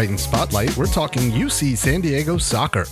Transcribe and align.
Triton 0.00 0.16
Spotlight, 0.16 0.74
we're 0.78 0.86
talking 0.86 1.30
UC 1.30 1.76
San 1.76 2.00
Diego 2.00 2.38
soccer. 2.38 2.86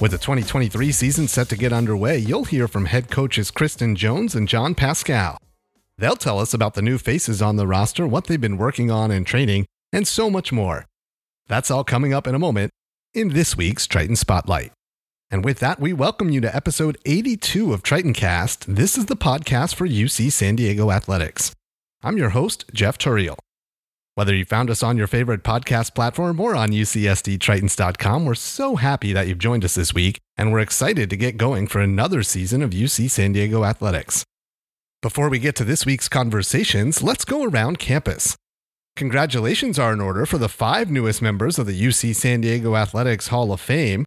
With 0.00 0.10
the 0.10 0.18
2023 0.18 0.90
season 0.90 1.28
set 1.28 1.48
to 1.50 1.56
get 1.56 1.72
underway, 1.72 2.18
you'll 2.18 2.42
hear 2.42 2.66
from 2.66 2.86
head 2.86 3.12
coaches 3.12 3.52
Kristin 3.52 3.94
Jones 3.94 4.34
and 4.34 4.48
Jon 4.48 4.74
Pascale. 4.74 5.38
They'll 5.98 6.16
tell 6.16 6.40
us 6.40 6.52
about 6.52 6.74
the 6.74 6.82
new 6.82 6.98
faces 6.98 7.40
on 7.40 7.54
the 7.54 7.66
roster, 7.68 8.08
what 8.08 8.24
they've 8.24 8.40
been 8.40 8.56
working 8.56 8.90
on 8.90 9.12
in 9.12 9.24
training, 9.24 9.66
and 9.92 10.04
so 10.04 10.28
much 10.28 10.50
more. 10.50 10.84
That's 11.46 11.70
all 11.70 11.84
coming 11.84 12.12
up 12.12 12.26
in 12.26 12.34
a 12.34 12.40
moment 12.40 12.72
in 13.14 13.28
this 13.28 13.56
week's 13.56 13.86
Triton 13.86 14.16
Spotlight. 14.16 14.72
And 15.30 15.44
with 15.44 15.60
that, 15.60 15.78
we 15.78 15.92
welcome 15.92 16.30
you 16.30 16.40
to 16.40 16.56
episode 16.56 16.98
82 17.06 17.72
of 17.72 17.84
Triton 17.84 18.14
Cast. 18.14 18.74
This 18.74 18.98
is 18.98 19.06
the 19.06 19.14
podcast 19.14 19.76
for 19.76 19.86
UC 19.86 20.32
San 20.32 20.56
Diego 20.56 20.90
Athletics. 20.90 21.52
I'm 22.02 22.18
your 22.18 22.30
host, 22.30 22.64
Jeff 22.74 22.98
Tourial. 22.98 23.38
Whether 24.18 24.34
you 24.34 24.44
found 24.44 24.68
us 24.68 24.82
on 24.82 24.96
your 24.96 25.06
favorite 25.06 25.44
podcast 25.44 25.94
platform 25.94 26.40
or 26.40 26.56
on 26.56 26.70
UCSDTritons.com, 26.70 28.24
we're 28.24 28.34
so 28.34 28.74
happy 28.74 29.12
that 29.12 29.28
you've 29.28 29.38
joined 29.38 29.64
us 29.64 29.76
this 29.76 29.94
week, 29.94 30.18
and 30.36 30.50
we're 30.50 30.58
excited 30.58 31.08
to 31.10 31.16
get 31.16 31.36
going 31.36 31.68
for 31.68 31.80
another 31.80 32.24
season 32.24 32.60
of 32.60 32.70
UC 32.70 33.12
San 33.12 33.30
Diego 33.30 33.62
Athletics. 33.62 34.24
Before 35.02 35.28
we 35.28 35.38
get 35.38 35.54
to 35.54 35.64
this 35.64 35.86
week's 35.86 36.08
conversations, 36.08 37.00
let's 37.00 37.24
go 37.24 37.44
around 37.44 37.78
campus. 37.78 38.34
Congratulations 38.96 39.78
are 39.78 39.92
in 39.92 40.00
order 40.00 40.26
for 40.26 40.36
the 40.36 40.48
five 40.48 40.90
newest 40.90 41.22
members 41.22 41.56
of 41.56 41.66
the 41.66 41.80
UC 41.80 42.16
San 42.16 42.40
Diego 42.40 42.74
Athletics 42.74 43.28
Hall 43.28 43.52
of 43.52 43.60
Fame. 43.60 44.04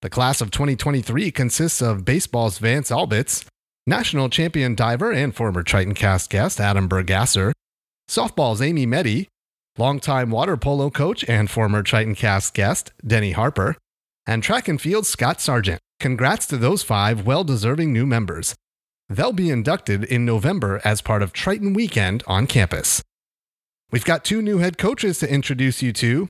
The 0.00 0.08
class 0.08 0.40
of 0.40 0.50
2023 0.50 1.30
consists 1.32 1.82
of 1.82 2.06
baseball's 2.06 2.56
Vance 2.56 2.90
Albitz, 2.90 3.44
national 3.86 4.30
champion 4.30 4.74
diver 4.74 5.12
and 5.12 5.36
former 5.36 5.62
Triton 5.62 5.92
cast 5.92 6.30
guest 6.30 6.60
Adam 6.60 6.88
Burgasser, 6.88 7.52
softball's 8.08 8.62
Amy 8.62 8.86
Meddy, 8.86 9.26
longtime 9.78 10.30
water 10.30 10.56
polo 10.56 10.90
coach 10.90 11.24
and 11.28 11.50
former 11.50 11.82
Triton 11.82 12.14
Cast 12.14 12.54
guest, 12.54 12.92
Denny 13.06 13.32
Harper, 13.32 13.76
and 14.26 14.42
track 14.42 14.68
and 14.68 14.80
field 14.80 15.06
Scott 15.06 15.40
Sargent. 15.40 15.80
Congrats 15.98 16.46
to 16.46 16.56
those 16.56 16.82
five 16.82 17.26
well 17.26 17.44
deserving 17.44 17.92
new 17.92 18.06
members. 18.06 18.54
They'll 19.08 19.32
be 19.32 19.50
inducted 19.50 20.04
in 20.04 20.24
November 20.24 20.80
as 20.84 21.02
part 21.02 21.22
of 21.22 21.32
Triton 21.32 21.72
Weekend 21.72 22.22
on 22.26 22.46
campus. 22.46 23.02
We've 23.90 24.04
got 24.04 24.24
two 24.24 24.40
new 24.40 24.58
head 24.58 24.78
coaches 24.78 25.18
to 25.18 25.32
introduce 25.32 25.82
you 25.82 25.92
to. 25.94 26.28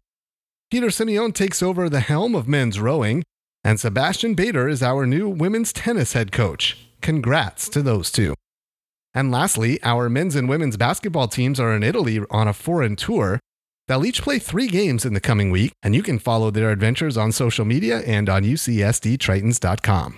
Peter 0.70 0.86
Simeone 0.86 1.34
takes 1.34 1.62
over 1.62 1.88
the 1.88 2.00
helm 2.00 2.34
of 2.34 2.48
men's 2.48 2.80
rowing, 2.80 3.22
and 3.62 3.78
Sebastian 3.78 4.34
Bader 4.34 4.68
is 4.68 4.82
our 4.82 5.04
new 5.04 5.28
women's 5.28 5.72
tennis 5.72 6.14
head 6.14 6.32
coach. 6.32 6.78
Congrats 7.02 7.68
to 7.68 7.82
those 7.82 8.10
two. 8.10 8.34
And 9.12 9.30
lastly, 9.30 9.82
our 9.82 10.08
men's 10.08 10.36
and 10.36 10.48
women's 10.48 10.76
basketball 10.76 11.28
teams 11.28 11.58
are 11.58 11.74
in 11.74 11.82
Italy 11.82 12.20
on 12.30 12.46
a 12.46 12.52
foreign 12.52 12.96
tour. 12.96 13.40
They'll 13.88 14.04
each 14.04 14.22
play 14.22 14.38
three 14.38 14.68
games 14.68 15.04
in 15.04 15.14
the 15.14 15.20
coming 15.20 15.50
week, 15.50 15.72
and 15.82 15.94
you 15.96 16.02
can 16.02 16.20
follow 16.20 16.50
their 16.50 16.70
adventures 16.70 17.16
on 17.16 17.32
social 17.32 17.64
media 17.64 18.00
and 18.00 18.28
on 18.28 18.44
UCSDTritons.com. 18.44 20.16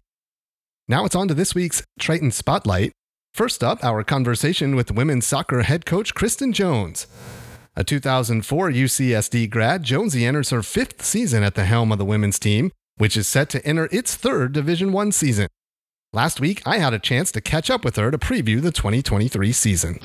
Now 0.88 1.04
it's 1.06 1.14
on 1.14 1.28
to 1.28 1.34
this 1.34 1.54
week's 1.54 1.82
Triton 1.98 2.32
Spotlight. 2.32 2.92
First 3.32 3.64
up, 3.64 3.82
our 3.82 4.04
conversation 4.04 4.76
with 4.76 4.90
women's 4.90 5.26
soccer 5.26 5.62
head 5.62 5.86
coach 5.86 6.14
Kristin 6.14 6.52
Jones. 6.52 7.06
A 7.74 7.82
2004 7.82 8.70
UCSD 8.70 9.48
grad, 9.48 9.84
Jonesy 9.84 10.26
enters 10.26 10.50
her 10.50 10.62
fifth 10.62 11.02
season 11.02 11.42
at 11.42 11.54
the 11.54 11.64
helm 11.64 11.90
of 11.90 11.96
the 11.96 12.04
women's 12.04 12.38
team, 12.38 12.70
which 12.98 13.16
is 13.16 13.26
set 13.26 13.48
to 13.50 13.64
enter 13.64 13.88
its 13.90 14.14
third 14.14 14.52
Division 14.52 14.92
One 14.92 15.12
season. 15.12 15.48
Last 16.14 16.40
week, 16.40 16.60
I 16.66 16.76
had 16.76 16.92
a 16.92 16.98
chance 16.98 17.32
to 17.32 17.40
catch 17.40 17.70
up 17.70 17.86
with 17.86 17.96
her 17.96 18.10
to 18.10 18.18
preview 18.18 18.60
the 18.60 18.70
2023 18.70 19.50
season. 19.50 19.98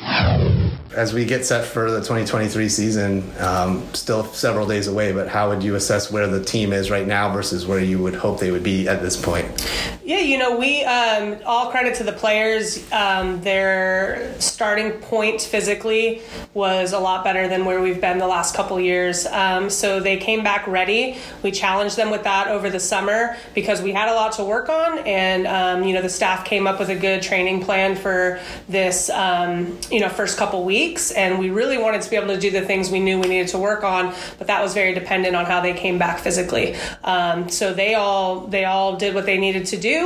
As 0.96 1.14
we 1.14 1.26
get 1.26 1.46
set 1.46 1.66
for 1.66 1.92
the 1.92 1.98
2023 1.98 2.70
season, 2.70 3.30
um, 3.40 3.84
still 3.94 4.24
several 4.24 4.66
days 4.66 4.88
away, 4.88 5.12
but 5.12 5.28
how 5.28 5.50
would 5.50 5.62
you 5.62 5.76
assess 5.76 6.10
where 6.10 6.26
the 6.26 6.42
team 6.42 6.72
is 6.72 6.90
right 6.90 7.06
now 7.06 7.34
versus 7.34 7.68
where 7.68 7.82
you 7.82 8.00
would 8.00 8.16
hope 8.16 8.40
they 8.40 8.52
would 8.52 8.64
be 8.64 8.88
at 8.88 9.02
this 9.02 9.22
point? 9.22 9.97
Yeah, 10.08 10.20
you 10.20 10.38
know, 10.38 10.58
we 10.58 10.86
um, 10.86 11.36
all 11.46 11.70
credit 11.70 11.96
to 11.96 12.06
the 12.06 12.14
players. 12.14 12.90
Um, 12.94 13.42
their 13.42 14.40
starting 14.40 14.94
point 15.02 15.42
physically 15.42 16.22
was 16.54 16.94
a 16.94 17.00
lot 17.00 17.26
better 17.26 17.50
than 17.50 17.66
where 17.66 17.82
we've 17.82 18.00
been 18.00 18.18
the 18.18 18.26
last 18.26 18.56
couple 18.56 18.80
years. 18.80 19.26
Um, 19.26 19.70
so 19.70 20.00
they 20.00 20.16
came 20.16 20.46
back 20.46 20.66
ready. 20.66 21.18
We 21.44 21.52
challenged 21.52 21.98
them 21.98 22.10
with 22.10 22.24
that 22.24 22.48
over 22.48 22.70
the 22.70 22.80
summer 22.80 23.36
because 23.54 23.82
we 23.82 23.92
had 23.92 24.08
a 24.08 24.14
lot 24.14 24.32
to 24.38 24.46
work 24.46 24.70
on, 24.70 25.00
and 25.00 25.46
um, 25.46 25.84
you 25.84 25.94
know, 25.94 26.02
the 26.02 26.08
staff 26.08 26.46
came 26.46 26.68
up 26.68 26.80
with 26.80 26.88
a 26.88 26.96
good 26.96 27.22
training 27.22 27.66
plan 27.66 27.94
for 27.98 28.40
this, 28.70 29.10
um, 29.10 29.78
you 29.92 30.00
know, 30.00 30.08
first 30.08 30.38
couple 30.38 30.64
weeks, 30.64 31.12
and 31.12 31.38
we 31.38 31.50
really 31.50 31.78
wanted 31.78 32.02
to 32.02 32.10
be 32.10 32.16
able 32.16 32.34
to 32.34 32.40
do 32.40 32.50
the 32.50 32.62
things 32.62 32.90
we 32.90 33.02
knew 33.02 33.20
we 33.20 33.28
needed 33.28 33.50
to 33.50 33.58
work 33.58 33.84
on, 33.84 34.16
but 34.38 34.48
that 34.48 34.64
was 34.64 34.74
very 34.74 34.94
dependent 34.94 35.36
on 35.36 35.44
how 35.44 35.60
they 35.60 35.74
came 35.74 35.98
back 35.98 36.20
physically. 36.20 36.78
Um, 37.04 37.50
so 37.50 37.74
they 37.74 37.96
all 37.96 38.48
they 38.48 38.64
all 38.64 38.96
did 38.96 39.14
what 39.14 39.26
they 39.26 39.38
needed 39.38 39.66
to 39.66 39.78
do. 39.78 39.97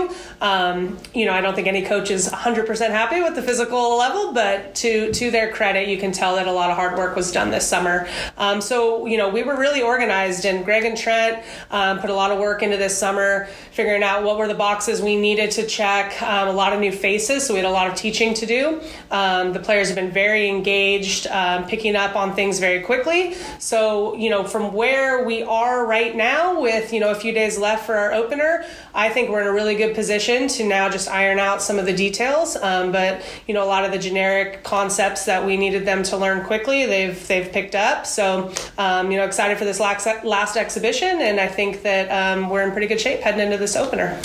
Um, 0.41 0.97
you 1.13 1.25
know, 1.25 1.33
I 1.33 1.41
don't 1.41 1.55
think 1.55 1.67
any 1.67 1.83
coach 1.83 2.09
is 2.09 2.29
100% 2.29 2.89
happy 2.89 3.21
with 3.21 3.35
the 3.35 3.41
physical 3.41 3.97
level, 3.97 4.33
but 4.33 4.73
to 4.75 5.11
to 5.13 5.31
their 5.31 5.51
credit, 5.51 5.87
you 5.87 5.97
can 5.97 6.11
tell 6.11 6.35
that 6.35 6.47
a 6.47 6.51
lot 6.51 6.69
of 6.69 6.75
hard 6.75 6.97
work 6.97 7.15
was 7.15 7.31
done 7.31 7.51
this 7.51 7.67
summer. 7.67 8.07
Um, 8.37 8.61
so 8.61 9.05
you 9.05 9.17
know, 9.17 9.29
we 9.29 9.43
were 9.43 9.57
really 9.57 9.81
organized, 9.81 10.45
and 10.45 10.65
Greg 10.65 10.85
and 10.85 10.97
Trent 10.97 11.43
um, 11.69 11.99
put 11.99 12.09
a 12.09 12.13
lot 12.13 12.31
of 12.31 12.39
work 12.39 12.63
into 12.63 12.77
this 12.77 12.97
summer, 12.97 13.47
figuring 13.71 14.03
out 14.03 14.23
what 14.23 14.37
were 14.37 14.47
the 14.47 14.55
boxes 14.55 15.01
we 15.01 15.15
needed 15.15 15.51
to 15.51 15.67
check. 15.67 16.21
Um, 16.21 16.47
a 16.47 16.53
lot 16.53 16.73
of 16.73 16.79
new 16.79 16.91
faces, 16.91 17.45
so 17.45 17.53
we 17.53 17.59
had 17.59 17.65
a 17.65 17.71
lot 17.71 17.87
of 17.87 17.95
teaching 17.95 18.33
to 18.35 18.45
do. 18.45 18.81
Um, 19.11 19.53
the 19.53 19.59
players 19.59 19.87
have 19.87 19.95
been 19.95 20.11
very 20.11 20.47
engaged, 20.49 21.27
um, 21.27 21.65
picking 21.67 21.95
up 21.95 22.15
on 22.15 22.35
things 22.35 22.59
very 22.59 22.81
quickly. 22.81 23.35
So 23.59 24.15
you 24.15 24.29
know, 24.29 24.43
from 24.43 24.73
where 24.73 25.25
we 25.25 25.43
are 25.43 25.85
right 25.85 26.15
now, 26.15 26.61
with 26.61 26.93
you 26.93 26.99
know 26.99 27.11
a 27.11 27.15
few 27.15 27.33
days 27.33 27.57
left 27.57 27.85
for 27.85 27.95
our 27.95 28.13
opener, 28.13 28.65
I 28.93 29.09
think 29.09 29.29
we're 29.29 29.41
in 29.41 29.47
a 29.47 29.53
really 29.53 29.75
good 29.75 29.80
position 29.89 30.47
to 30.47 30.67
now 30.67 30.89
just 30.89 31.09
iron 31.09 31.39
out 31.39 31.61
some 31.61 31.79
of 31.79 31.85
the 31.85 31.93
details. 31.93 32.55
Um, 32.55 32.91
but 32.91 33.21
you 33.47 33.53
know, 33.53 33.63
a 33.63 33.65
lot 33.65 33.83
of 33.83 33.91
the 33.91 33.99
generic 33.99 34.63
concepts 34.63 35.25
that 35.25 35.45
we 35.45 35.57
needed 35.57 35.85
them 35.85 36.03
to 36.03 36.17
learn 36.17 36.45
quickly, 36.45 36.85
they've 36.85 37.27
they've 37.27 37.51
picked 37.51 37.75
up. 37.75 38.05
So 38.05 38.53
um, 38.77 39.11
you 39.11 39.17
know, 39.17 39.25
excited 39.25 39.57
for 39.57 39.65
this 39.65 39.79
last 39.79 40.07
last 40.23 40.57
exhibition, 40.57 41.21
and 41.21 41.39
I 41.39 41.47
think 41.47 41.83
that 41.83 42.07
um, 42.09 42.49
we're 42.49 42.63
in 42.63 42.71
pretty 42.71 42.87
good 42.87 43.01
shape 43.01 43.19
heading 43.19 43.41
into 43.41 43.57
this 43.57 43.75
opener. 43.75 44.19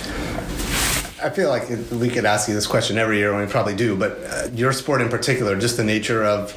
I 1.22 1.30
feel 1.30 1.48
like 1.48 1.68
we 1.92 2.10
could 2.10 2.26
ask 2.26 2.46
you 2.46 2.54
this 2.54 2.66
question 2.66 2.98
every 2.98 3.16
year, 3.16 3.32
and 3.32 3.40
we 3.40 3.50
probably 3.50 3.74
do, 3.74 3.96
but 3.96 4.18
uh, 4.24 4.48
your 4.52 4.72
sport 4.72 5.00
in 5.00 5.08
particular, 5.08 5.58
just 5.58 5.78
the 5.78 5.84
nature 5.84 6.22
of 6.22 6.52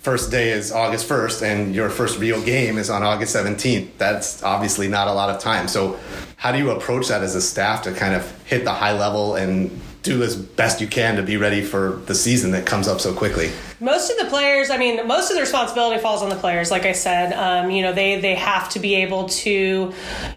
first 0.00 0.30
day 0.30 0.50
is 0.50 0.72
August 0.72 1.08
1st 1.08 1.42
and 1.42 1.74
your 1.74 1.90
first 1.90 2.18
real 2.18 2.42
game 2.42 2.78
is 2.78 2.88
on 2.88 3.02
August 3.02 3.36
17th. 3.36 3.88
That's 3.98 4.42
obviously 4.42 4.88
not 4.88 5.08
a 5.08 5.12
lot 5.12 5.28
of 5.30 5.40
time. 5.40 5.68
So, 5.68 5.98
how 6.36 6.52
do 6.52 6.58
you 6.58 6.70
approach 6.70 7.08
that 7.08 7.22
as 7.22 7.34
a 7.34 7.42
staff 7.42 7.82
to 7.82 7.92
kind 7.92 8.14
of 8.14 8.44
hit 8.44 8.64
the 8.64 8.72
high 8.72 8.98
level 8.98 9.34
and 9.34 9.70
do 10.02 10.22
as 10.22 10.34
best 10.34 10.80
you 10.80 10.86
can 10.86 11.16
to 11.16 11.22
be 11.22 11.36
ready 11.36 11.60
for 11.60 12.00
the 12.06 12.14
season 12.14 12.50
that 12.52 12.64
comes 12.64 12.88
up 12.88 12.98
so 13.00 13.12
quickly? 13.12 13.50
Most 13.80 14.10
of 14.10 14.18
the 14.18 14.26
players 14.26 14.70
i 14.70 14.76
mean 14.76 15.06
most 15.06 15.30
of 15.30 15.34
the 15.34 15.40
responsibility 15.40 16.00
falls 16.00 16.22
on 16.22 16.28
the 16.28 16.36
players 16.36 16.70
like 16.70 16.84
i 16.86 16.92
said. 16.92 17.32
Um, 17.32 17.70
you 17.70 17.82
know 17.82 17.92
they 17.92 18.20
they 18.20 18.34
have 18.34 18.68
to 18.70 18.78
be 18.78 18.96
able 18.96 19.28
to 19.28 19.92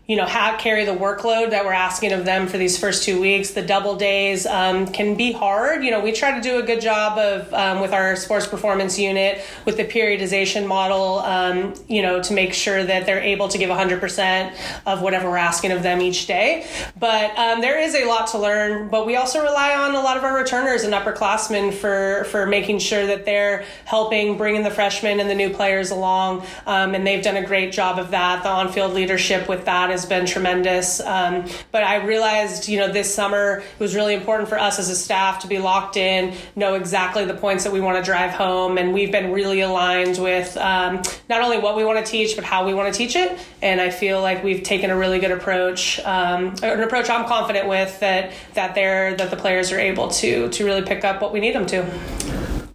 you 0.07 0.15
know 0.15 0.25
have 0.25 0.59
carry 0.59 0.85
the 0.85 0.93
workload 0.93 1.51
that 1.51 1.65
we're 1.65 1.73
asking 1.73 2.13
of 2.13 2.25
them 2.25 2.47
for 2.47 2.57
these 2.57 2.77
first 2.77 3.03
two 3.03 3.19
weeks. 3.19 3.51
The 3.51 3.61
double 3.61 3.95
days 3.95 4.45
um, 4.45 4.87
can 4.87 5.15
be 5.15 5.31
hard. 5.31 5.83
You 5.83 5.91
know 5.91 5.99
we 5.99 6.11
try 6.11 6.35
to 6.35 6.41
do 6.41 6.59
a 6.59 6.63
good 6.63 6.81
job 6.81 7.17
of 7.17 7.53
um, 7.53 7.81
with 7.81 7.93
our 7.93 8.15
sports 8.15 8.47
performance 8.47 8.97
unit 8.97 9.41
with 9.65 9.77
the 9.77 9.85
periodization 9.85 10.67
model 10.67 11.19
um, 11.19 11.73
you 11.87 12.01
know 12.01 12.21
to 12.23 12.33
make 12.33 12.53
sure 12.53 12.83
that 12.83 13.05
they're 13.05 13.19
able 13.19 13.47
to 13.49 13.57
give 13.57 13.69
100% 13.69 14.53
of 14.85 15.01
whatever 15.01 15.29
we're 15.29 15.37
asking 15.37 15.71
of 15.71 15.83
them 15.83 16.01
each 16.01 16.27
day. 16.27 16.65
But 16.99 17.37
um, 17.37 17.61
there 17.61 17.79
is 17.79 17.95
a 17.95 18.05
lot 18.05 18.27
to 18.27 18.37
learn 18.37 18.89
but 18.89 19.05
we 19.05 19.15
also 19.15 19.41
rely 19.41 19.75
on 19.75 19.95
a 19.95 20.01
lot 20.01 20.17
of 20.17 20.23
our 20.23 20.35
returners 20.35 20.83
and 20.83 20.93
upperclassmen 20.93 21.73
for 21.73 22.25
for 22.25 22.45
making 22.45 22.79
sure 22.79 23.05
that 23.05 23.25
they 23.25 23.32
there 23.33 23.65
helping 23.85 24.37
bringing 24.37 24.63
the 24.63 24.69
freshmen 24.71 25.19
and 25.19 25.29
the 25.29 25.35
new 25.35 25.49
players 25.49 25.91
along, 25.91 26.45
um, 26.67 26.93
and 26.95 27.05
they've 27.05 27.23
done 27.23 27.37
a 27.37 27.45
great 27.45 27.71
job 27.71 27.97
of 27.97 28.11
that. 28.11 28.43
The 28.43 28.49
on-field 28.49 28.93
leadership 28.93 29.49
with 29.49 29.65
that 29.65 29.89
has 29.89 30.05
been 30.05 30.25
tremendous. 30.25 30.99
Um, 30.99 31.45
but 31.71 31.83
I 31.83 31.95
realized, 32.05 32.69
you 32.69 32.77
know, 32.79 32.91
this 32.91 33.13
summer 33.13 33.63
it 33.77 33.79
was 33.79 33.95
really 33.95 34.13
important 34.13 34.49
for 34.49 34.59
us 34.59 34.79
as 34.79 34.89
a 34.89 34.95
staff 34.95 35.39
to 35.39 35.47
be 35.47 35.59
locked 35.59 35.97
in, 35.97 36.33
know 36.55 36.75
exactly 36.75 37.25
the 37.25 37.33
points 37.33 37.63
that 37.63 37.73
we 37.73 37.81
want 37.81 37.97
to 37.97 38.03
drive 38.03 38.31
home, 38.31 38.77
and 38.77 38.93
we've 38.93 39.11
been 39.11 39.31
really 39.31 39.61
aligned 39.61 40.17
with 40.17 40.55
um, 40.57 41.01
not 41.29 41.41
only 41.41 41.57
what 41.57 41.75
we 41.75 41.83
want 41.83 42.03
to 42.03 42.11
teach 42.11 42.35
but 42.35 42.45
how 42.45 42.65
we 42.65 42.73
want 42.73 42.93
to 42.93 42.97
teach 42.97 43.15
it. 43.15 43.39
And 43.61 43.81
I 43.81 43.89
feel 43.89 44.21
like 44.21 44.43
we've 44.43 44.63
taken 44.63 44.89
a 44.89 44.97
really 45.03 45.19
good 45.19 45.31
approach, 45.31 45.99
um, 46.15 46.55
an 46.61 46.81
approach 46.81 47.09
I'm 47.09 47.25
confident 47.25 47.67
with 47.67 47.99
that 47.99 48.31
that 48.53 48.75
they're 48.75 49.15
that 49.15 49.29
the 49.31 49.37
players 49.37 49.71
are 49.71 49.79
able 49.79 50.07
to 50.21 50.49
to 50.49 50.65
really 50.65 50.83
pick 50.83 51.03
up 51.03 51.21
what 51.21 51.31
we 51.33 51.39
need 51.39 51.55
them 51.55 51.65
to 51.67 51.79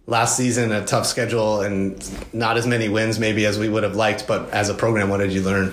last 0.09 0.35
season 0.35 0.71
a 0.71 0.83
tough 0.85 1.05
schedule 1.05 1.61
and 1.61 2.09
not 2.33 2.57
as 2.57 2.65
many 2.65 2.89
wins 2.89 3.19
maybe 3.19 3.45
as 3.45 3.59
we 3.59 3.69
would 3.69 3.83
have 3.83 3.95
liked 3.95 4.27
but 4.27 4.49
as 4.49 4.67
a 4.67 4.73
program 4.73 5.07
what 5.07 5.17
did 5.17 5.31
you 5.31 5.41
learn? 5.41 5.71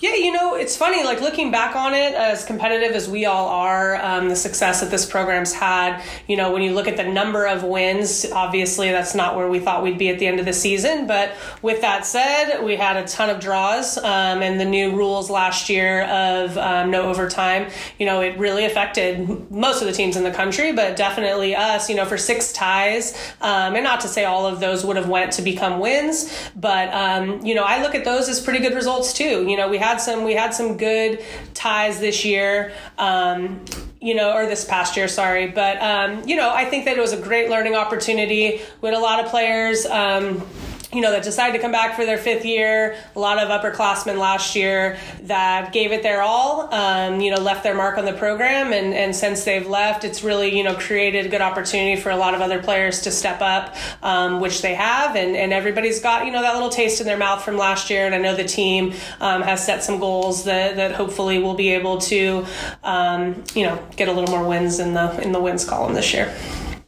Yeah 0.00 0.14
you 0.14 0.32
know 0.32 0.56
it's 0.56 0.76
funny 0.76 1.04
like 1.04 1.20
looking 1.20 1.52
back 1.52 1.76
on 1.76 1.94
it 1.94 2.14
as 2.14 2.44
competitive 2.44 2.96
as 2.96 3.08
we 3.08 3.26
all 3.26 3.46
are 3.48 3.94
um, 4.02 4.28
the 4.28 4.34
success 4.34 4.80
that 4.80 4.90
this 4.90 5.06
program's 5.06 5.52
had 5.52 6.02
you 6.26 6.36
know 6.36 6.52
when 6.52 6.62
you 6.62 6.74
look 6.74 6.88
at 6.88 6.96
the 6.96 7.04
number 7.04 7.46
of 7.46 7.62
wins 7.62 8.26
obviously 8.32 8.90
that's 8.90 9.14
not 9.14 9.36
where 9.36 9.48
we 9.48 9.60
thought 9.60 9.84
we'd 9.84 9.98
be 9.98 10.08
at 10.08 10.18
the 10.18 10.26
end 10.26 10.40
of 10.40 10.46
the 10.46 10.52
season 10.52 11.06
but 11.06 11.32
with 11.62 11.80
that 11.80 12.04
said 12.04 12.60
we 12.62 12.74
had 12.74 12.96
a 12.96 13.06
ton 13.06 13.30
of 13.30 13.38
draws 13.38 13.98
um, 13.98 14.42
and 14.42 14.58
the 14.58 14.64
new 14.64 14.96
rules 14.96 15.30
last 15.30 15.68
year 15.68 16.02
of 16.06 16.58
um, 16.58 16.90
no 16.90 17.02
overtime 17.02 17.70
you 18.00 18.06
know 18.06 18.20
it 18.20 18.36
really 18.36 18.64
affected 18.64 19.48
most 19.48 19.80
of 19.80 19.86
the 19.86 19.92
teams 19.92 20.16
in 20.16 20.24
the 20.24 20.32
country 20.32 20.72
but 20.72 20.96
definitely 20.96 21.54
us 21.54 21.88
you 21.88 21.94
know 21.94 22.04
for 22.04 22.18
six 22.18 22.52
ties 22.52 23.14
um, 23.40 23.75
and 23.76 23.84
not 23.84 24.00
to 24.00 24.08
say 24.08 24.24
all 24.24 24.46
of 24.46 24.60
those 24.60 24.84
would 24.84 24.96
have 24.96 25.08
went 25.08 25.32
to 25.34 25.42
become 25.42 25.78
wins, 25.78 26.50
but 26.56 26.92
um, 26.92 27.44
you 27.44 27.54
know, 27.54 27.64
I 27.64 27.82
look 27.82 27.94
at 27.94 28.04
those 28.04 28.28
as 28.28 28.40
pretty 28.40 28.60
good 28.60 28.74
results 28.74 29.12
too. 29.12 29.46
You 29.48 29.56
know, 29.56 29.68
we 29.68 29.78
had 29.78 29.98
some 29.98 30.24
we 30.24 30.34
had 30.34 30.54
some 30.54 30.76
good 30.76 31.22
ties 31.54 32.00
this 32.00 32.24
year. 32.24 32.72
Um, 32.98 33.64
you 33.98 34.14
know, 34.14 34.34
or 34.34 34.46
this 34.46 34.64
past 34.64 34.96
year, 34.96 35.08
sorry. 35.08 35.48
But, 35.48 35.82
um, 35.82 36.28
you 36.28 36.36
know, 36.36 36.52
I 36.54 36.66
think 36.66 36.84
that 36.84 36.96
it 36.96 37.00
was 37.00 37.12
a 37.12 37.20
great 37.20 37.48
learning 37.50 37.74
opportunity. 37.74 38.60
with 38.80 38.94
a 38.94 38.98
lot 38.98 39.24
of 39.24 39.30
players. 39.30 39.84
Um, 39.86 40.46
you 40.92 41.00
know, 41.00 41.10
that 41.10 41.24
decided 41.24 41.56
to 41.56 41.58
come 41.58 41.72
back 41.72 41.96
for 41.96 42.06
their 42.06 42.18
fifth 42.18 42.44
year. 42.44 42.96
A 43.16 43.18
lot 43.18 43.38
of 43.38 43.48
upperclassmen 43.48 44.18
last 44.18 44.54
year 44.54 44.98
that 45.22 45.72
gave 45.72 45.90
it 45.90 46.02
their 46.02 46.22
all, 46.22 46.72
um, 46.72 47.20
you 47.20 47.30
know, 47.30 47.40
left 47.40 47.64
their 47.64 47.74
mark 47.74 47.98
on 47.98 48.04
the 48.04 48.12
program. 48.12 48.72
And, 48.72 48.94
and 48.94 49.14
since 49.14 49.44
they've 49.44 49.66
left, 49.66 50.04
it's 50.04 50.22
really, 50.22 50.56
you 50.56 50.62
know, 50.62 50.74
created 50.74 51.26
a 51.26 51.28
good 51.28 51.40
opportunity 51.40 52.00
for 52.00 52.10
a 52.10 52.16
lot 52.16 52.34
of 52.34 52.40
other 52.40 52.62
players 52.62 53.02
to 53.02 53.10
step 53.10 53.40
up, 53.40 53.74
um, 54.02 54.40
which 54.40 54.62
they 54.62 54.74
have. 54.74 55.16
And, 55.16 55.36
and 55.36 55.52
everybody's 55.52 56.00
got, 56.00 56.24
you 56.24 56.30
know, 56.30 56.42
that 56.42 56.54
little 56.54 56.70
taste 56.70 57.00
in 57.00 57.06
their 57.06 57.18
mouth 57.18 57.44
from 57.44 57.56
last 57.56 57.90
year. 57.90 58.06
And 58.06 58.14
I 58.14 58.18
know 58.18 58.36
the 58.36 58.44
team 58.44 58.94
um, 59.20 59.42
has 59.42 59.64
set 59.64 59.82
some 59.82 59.98
goals 59.98 60.44
that, 60.44 60.76
that 60.76 60.92
hopefully 60.92 61.40
we'll 61.40 61.54
be 61.54 61.70
able 61.70 61.98
to, 61.98 62.46
um, 62.84 63.42
you 63.54 63.64
know, 63.64 63.84
get 63.96 64.08
a 64.08 64.12
little 64.12 64.30
more 64.30 64.48
wins 64.48 64.78
in 64.78 64.94
the, 64.94 65.20
in 65.20 65.32
the 65.32 65.40
wins 65.40 65.64
column 65.64 65.94
this 65.94 66.14
year. 66.14 66.32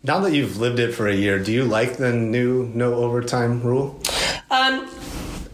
Now 0.09 0.21
that 0.21 0.33
you've 0.33 0.57
lived 0.57 0.79
it 0.79 0.95
for 0.95 1.07
a 1.07 1.15
year, 1.15 1.39
do 1.39 1.53
you 1.53 1.65
like 1.65 1.99
the 1.99 2.15
new 2.15 2.71
no 2.73 2.95
overtime 2.95 3.61
rule? 3.61 4.01
Um, 4.51 4.89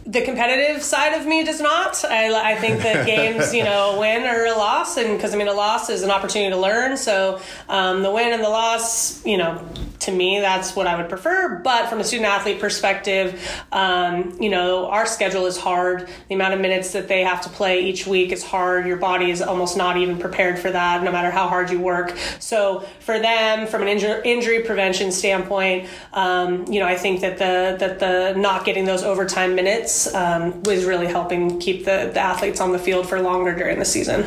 the 0.05 0.21
competitive 0.21 0.81
side 0.81 1.13
of 1.19 1.27
me 1.27 1.43
does 1.43 1.59
not. 1.59 2.05
I, 2.05 2.53
I 2.53 2.55
think 2.55 2.81
that 2.81 3.05
games, 3.15 3.53
you 3.53 3.65
know, 3.65 3.99
win 3.99 4.23
or 4.23 4.45
a 4.45 4.51
loss, 4.51 4.95
and 4.95 5.17
because 5.17 5.33
I 5.33 5.37
mean, 5.37 5.49
a 5.49 5.53
loss 5.53 5.89
is 5.89 6.03
an 6.03 6.09
opportunity 6.09 6.51
to 6.51 6.57
learn. 6.57 6.95
So 6.95 7.41
um, 7.67 8.01
the 8.01 8.09
win 8.09 8.31
and 8.31 8.41
the 8.41 8.47
loss, 8.47 9.25
you 9.25 9.37
know, 9.37 9.61
to 10.05 10.11
me, 10.11 10.39
that's 10.39 10.75
what 10.75 10.87
I 10.87 10.95
would 10.95 11.09
prefer. 11.09 11.59
But 11.63 11.89
from 11.89 11.99
a 11.99 12.03
student 12.03 12.27
athlete 12.29 12.59
perspective, 12.59 13.41
um, 13.71 14.37
you 14.41 14.49
know, 14.49 14.87
our 14.87 15.05
schedule 15.05 15.45
is 15.45 15.57
hard. 15.57 16.07
The 16.29 16.35
amount 16.35 16.53
of 16.53 16.61
minutes 16.61 16.93
that 16.93 17.07
they 17.07 17.23
have 17.23 17.41
to 17.41 17.49
play 17.49 17.85
each 17.85 18.07
week 18.07 18.31
is 18.31 18.43
hard. 18.43 18.87
Your 18.87 18.97
body 18.97 19.29
is 19.31 19.41
almost 19.41 19.77
not 19.77 19.97
even 19.97 20.17
prepared 20.17 20.59
for 20.59 20.71
that, 20.71 21.03
no 21.03 21.11
matter 21.11 21.31
how 21.31 21.47
hard 21.47 21.69
you 21.69 21.79
work. 21.79 22.15
So 22.39 22.85
for 22.99 23.19
them, 23.19 23.67
from 23.67 23.81
an 23.81 23.87
injury, 23.87 24.21
injury 24.23 24.61
prevention 24.63 25.11
standpoint, 25.11 25.89
um, 26.13 26.65
you 26.71 26.79
know, 26.79 26.87
I 26.87 26.95
think 26.95 27.21
that 27.21 27.37
the 27.37 27.77
that 27.79 27.99
the 27.99 28.33
not 28.39 28.65
getting 28.65 28.85
those 28.85 29.03
overtime 29.03 29.55
minutes 29.55 30.13
um, 30.13 30.63
was 30.63 30.85
really 30.85 31.07
helping 31.07 31.59
keep 31.59 31.85
the, 31.85 32.11
the 32.13 32.19
athletes 32.19 32.61
on 32.61 32.71
the 32.71 32.79
field 32.79 33.07
for 33.09 33.21
longer 33.21 33.53
during 33.55 33.79
the 33.79 33.85
season. 33.85 34.25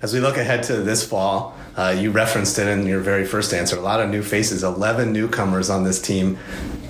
As 0.00 0.12
we 0.12 0.20
look 0.20 0.36
ahead 0.36 0.64
to 0.64 0.78
this 0.78 1.06
fall, 1.06 1.56
uh, 1.76 1.96
you 1.98 2.10
referenced 2.10 2.58
it 2.58 2.68
in 2.68 2.86
your 2.86 3.00
very 3.00 3.24
first 3.24 3.52
answer. 3.54 3.76
A 3.76 3.80
lot 3.80 4.00
of 4.00 4.10
new 4.10 4.22
faces, 4.22 4.62
11 4.62 5.12
newcomers 5.12 5.70
on 5.70 5.84
this 5.84 6.00
team. 6.00 6.38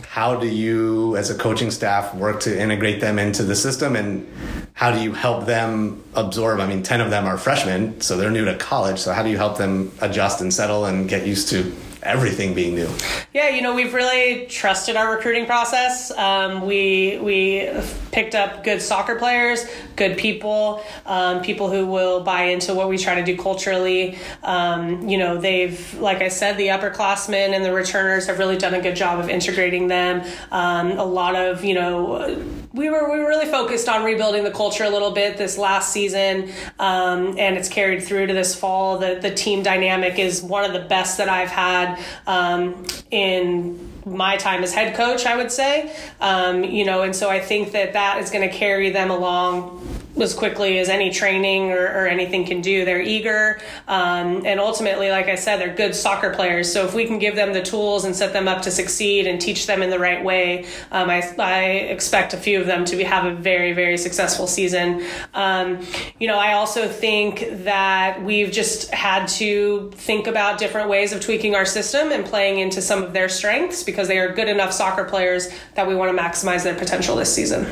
How 0.08 0.34
do 0.36 0.46
you, 0.46 1.16
as 1.16 1.30
a 1.30 1.34
coaching 1.34 1.70
staff, 1.70 2.14
work 2.14 2.40
to 2.40 2.60
integrate 2.60 3.00
them 3.00 3.18
into 3.18 3.42
the 3.44 3.54
system 3.54 3.96
and 3.96 4.28
how 4.74 4.90
do 4.90 5.00
you 5.00 5.12
help 5.12 5.46
them 5.46 6.02
absorb? 6.14 6.60
I 6.60 6.66
mean, 6.66 6.82
10 6.82 7.00
of 7.00 7.10
them 7.10 7.24
are 7.24 7.38
freshmen, 7.38 8.00
so 8.00 8.16
they're 8.16 8.30
new 8.30 8.44
to 8.46 8.56
college. 8.56 8.98
So, 8.98 9.12
how 9.12 9.22
do 9.22 9.30
you 9.30 9.36
help 9.36 9.58
them 9.58 9.92
adjust 10.00 10.40
and 10.40 10.52
settle 10.52 10.86
and 10.86 11.08
get 11.08 11.26
used 11.26 11.48
to 11.50 11.74
everything 12.02 12.54
being 12.54 12.74
new? 12.74 12.88
Yeah, 13.32 13.50
you 13.50 13.62
know, 13.62 13.74
we've 13.74 13.94
really 13.94 14.46
trusted 14.46 14.96
our 14.96 15.14
recruiting 15.14 15.46
process. 15.46 16.10
Um, 16.12 16.66
we 16.66 17.18
we 17.22 17.70
picked 18.12 18.34
up 18.34 18.62
good 18.62 18.80
soccer 18.80 19.16
players, 19.16 19.64
good 19.96 20.16
people, 20.18 20.84
um, 21.06 21.40
people 21.42 21.70
who 21.70 21.86
will 21.86 22.22
buy 22.22 22.44
into 22.44 22.74
what 22.74 22.88
we 22.88 22.98
try 22.98 23.14
to 23.16 23.24
do 23.24 23.36
culturally. 23.36 24.18
Um, 24.42 25.08
you 25.08 25.18
know, 25.18 25.38
they've, 25.38 25.94
like 25.98 26.20
I 26.20 26.28
said, 26.28 26.58
the 26.58 26.68
upperclassmen 26.68 27.54
and 27.54 27.64
the 27.64 27.72
returners 27.72 28.26
have 28.26 28.38
really 28.38 28.58
done 28.58 28.74
a 28.74 28.80
good 28.80 28.94
job 28.96 29.18
of 29.18 29.28
integrating 29.28 29.88
them. 29.88 30.22
Um, 30.50 30.92
a 30.92 31.04
lot 31.04 31.34
of, 31.34 31.64
you 31.64 31.74
know, 31.74 32.38
we 32.72 32.88
were 32.90 33.10
we 33.10 33.18
were 33.18 33.28
really 33.28 33.46
focused 33.46 33.88
on 33.88 34.04
rebuilding 34.04 34.44
the 34.44 34.50
culture 34.50 34.84
a 34.84 34.90
little 34.90 35.10
bit 35.10 35.36
this 35.36 35.58
last 35.58 35.92
season, 35.92 36.50
um, 36.78 37.38
and 37.38 37.56
it's 37.56 37.68
carried 37.68 38.02
through 38.02 38.26
to 38.26 38.34
this 38.34 38.54
fall. 38.54 38.98
The 38.98 39.18
the 39.20 39.34
team 39.34 39.62
dynamic 39.62 40.18
is 40.18 40.42
one 40.42 40.64
of 40.64 40.72
the 40.72 40.88
best 40.88 41.18
that 41.18 41.28
I've 41.28 41.50
had 41.50 42.02
um, 42.26 42.86
in 43.10 43.92
my 44.04 44.36
time 44.36 44.62
as 44.62 44.72
head 44.74 44.94
coach, 44.94 45.26
I 45.26 45.36
would 45.36 45.52
say. 45.52 45.94
Um, 46.20 46.64
you 46.64 46.84
know, 46.84 47.02
and 47.02 47.14
so 47.14 47.30
I 47.30 47.40
think 47.40 47.72
that 47.72 47.92
that 47.92 48.20
is 48.20 48.30
going 48.30 48.48
to 48.48 48.54
carry 48.54 48.90
them 48.90 49.10
along 49.10 50.02
as 50.20 50.34
quickly 50.34 50.78
as 50.78 50.88
any 50.88 51.10
training 51.10 51.70
or, 51.70 51.84
or 51.84 52.06
anything 52.06 52.44
can 52.44 52.60
do. 52.60 52.84
They're 52.84 53.00
eager, 53.00 53.60
um, 53.88 54.44
and 54.44 54.60
ultimately, 54.60 55.10
like 55.10 55.28
I 55.28 55.36
said, 55.36 55.58
they're 55.58 55.74
good 55.74 55.94
soccer 55.94 56.30
players. 56.34 56.70
So 56.72 56.84
if 56.84 56.94
we 56.94 57.06
can 57.06 57.18
give 57.18 57.34
them 57.34 57.52
the 57.52 57.62
tools 57.62 58.04
and 58.04 58.14
set 58.14 58.32
them 58.32 58.48
up 58.48 58.62
to 58.62 58.70
succeed 58.70 59.26
and 59.26 59.40
teach 59.40 59.66
them 59.66 59.82
in 59.82 59.90
the 59.90 59.98
right 59.98 60.22
way, 60.22 60.66
um, 60.90 61.08
I, 61.08 61.22
I, 61.38 61.62
expect 61.92 62.34
a 62.34 62.36
few 62.36 62.60
of 62.60 62.66
them 62.66 62.84
to 62.86 62.96
be, 62.96 63.04
have 63.04 63.24
a 63.24 63.34
very, 63.34 63.72
very 63.72 63.96
successful 63.96 64.46
season. 64.46 65.04
Um, 65.34 65.84
you 66.18 66.28
know, 66.28 66.38
I 66.38 66.52
also 66.52 66.88
think 66.88 67.46
that 67.64 68.22
we've 68.22 68.52
just 68.52 68.90
had 68.92 69.26
to 69.28 69.90
think 69.94 70.26
about 70.26 70.58
different 70.58 70.88
ways 70.88 71.12
of 71.12 71.20
tweaking 71.20 71.54
our 71.54 71.64
system 71.64 72.12
and 72.12 72.24
playing 72.24 72.58
into 72.58 72.82
some 72.82 73.02
of 73.02 73.12
their 73.12 73.28
strengths 73.28 73.82
because 73.92 74.08
they 74.08 74.18
are 74.18 74.32
good 74.32 74.48
enough 74.48 74.72
soccer 74.72 75.04
players 75.04 75.48
that 75.74 75.86
we 75.86 75.94
want 75.94 76.16
to 76.16 76.22
maximize 76.22 76.64
their 76.64 76.74
potential 76.74 77.14
this 77.14 77.32
season 77.32 77.66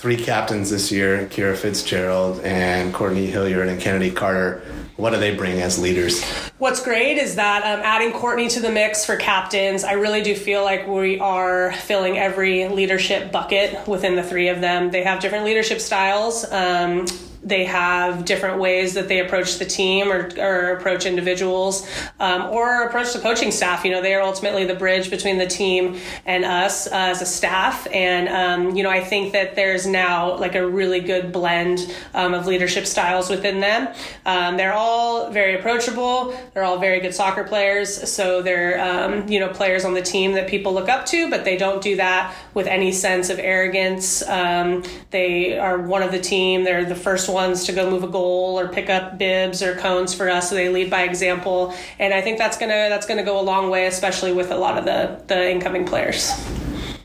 three 0.00 0.16
captains 0.16 0.70
this 0.70 0.90
year 0.90 1.26
Kira 1.26 1.54
Fitzgerald 1.54 2.40
and 2.40 2.94
Courtney 2.94 3.26
Hilliard 3.26 3.68
and 3.68 3.78
Kennedy 3.78 4.10
Carter. 4.10 4.62
What 4.96 5.10
do 5.10 5.18
they 5.18 5.34
bring 5.34 5.60
as 5.60 5.78
leaders? 5.78 6.24
What's 6.56 6.82
great 6.82 7.18
is 7.18 7.34
that 7.34 7.64
um, 7.64 7.84
adding 7.84 8.10
Courtney 8.12 8.48
to 8.48 8.60
the 8.60 8.70
mix 8.70 9.04
for 9.04 9.16
captains, 9.16 9.84
I 9.84 9.92
really 9.92 10.22
do 10.22 10.34
feel 10.34 10.64
like 10.64 10.86
we 10.86 11.20
are 11.20 11.72
filling 11.72 12.16
every 12.16 12.66
leadership 12.68 13.30
bucket 13.30 13.86
within 13.86 14.16
the 14.16 14.22
three 14.22 14.48
of 14.48 14.62
them. 14.62 14.90
They 14.90 15.04
have 15.04 15.20
different 15.20 15.44
leadership 15.44 15.80
styles. 15.80 16.50
Um, 16.50 17.06
they 17.42 17.64
have 17.64 18.24
different 18.24 18.58
ways 18.58 18.94
that 18.94 19.08
they 19.08 19.20
approach 19.20 19.58
the 19.58 19.64
team 19.64 20.12
or, 20.12 20.28
or 20.38 20.72
approach 20.72 21.06
individuals 21.06 21.88
um, 22.18 22.42
or 22.50 22.82
approach 22.82 23.12
the 23.14 23.18
coaching 23.18 23.50
staff. 23.50 23.84
You 23.84 23.92
know, 23.92 24.02
they 24.02 24.14
are 24.14 24.22
ultimately 24.22 24.66
the 24.66 24.74
bridge 24.74 25.10
between 25.10 25.38
the 25.38 25.46
team 25.46 25.98
and 26.26 26.44
us 26.44 26.86
uh, 26.86 26.90
as 26.92 27.22
a 27.22 27.26
staff. 27.26 27.86
And, 27.92 28.28
um, 28.28 28.76
you 28.76 28.82
know, 28.82 28.90
I 28.90 29.02
think 29.02 29.32
that 29.32 29.56
there's 29.56 29.86
now 29.86 30.36
like 30.36 30.54
a 30.54 30.66
really 30.66 31.00
good 31.00 31.32
blend 31.32 31.94
um, 32.12 32.34
of 32.34 32.46
leadership 32.46 32.84
styles 32.86 33.30
within 33.30 33.60
them. 33.60 33.88
Um, 34.26 34.58
they're 34.58 34.74
all 34.74 35.30
very 35.30 35.58
approachable, 35.58 36.38
they're 36.52 36.64
all 36.64 36.78
very 36.78 37.00
good 37.00 37.14
soccer 37.14 37.44
players. 37.44 38.10
So 38.10 38.42
they're, 38.42 38.80
um, 38.80 39.28
you 39.28 39.40
know, 39.40 39.48
players 39.48 39.84
on 39.84 39.94
the 39.94 40.02
team 40.02 40.32
that 40.32 40.46
people 40.46 40.74
look 40.74 40.90
up 40.90 41.06
to, 41.06 41.30
but 41.30 41.44
they 41.44 41.56
don't 41.56 41.82
do 41.82 41.96
that 41.96 42.34
with 42.52 42.66
any 42.66 42.92
sense 42.92 43.30
of 43.30 43.38
arrogance. 43.38 44.26
Um, 44.28 44.84
they 45.10 45.58
are 45.58 45.78
one 45.78 46.02
of 46.02 46.12
the 46.12 46.20
team, 46.20 46.64
they're 46.64 46.84
the 46.84 46.94
first 46.94 47.29
ones 47.30 47.64
to 47.64 47.72
go 47.72 47.90
move 47.90 48.02
a 48.02 48.08
goal 48.08 48.58
or 48.58 48.68
pick 48.68 48.90
up 48.90 49.18
bibs 49.18 49.62
or 49.62 49.76
cones 49.76 50.14
for 50.14 50.28
us. 50.28 50.50
So 50.50 50.54
they 50.54 50.68
lead 50.68 50.90
by 50.90 51.02
example, 51.02 51.74
and 51.98 52.12
I 52.12 52.20
think 52.20 52.38
that's 52.38 52.58
gonna 52.58 52.88
that's 52.88 53.06
gonna 53.06 53.24
go 53.24 53.40
a 53.40 53.42
long 53.42 53.70
way, 53.70 53.86
especially 53.86 54.32
with 54.32 54.50
a 54.50 54.56
lot 54.56 54.78
of 54.78 54.84
the 54.84 55.22
the 55.26 55.50
incoming 55.50 55.84
players. 55.86 56.32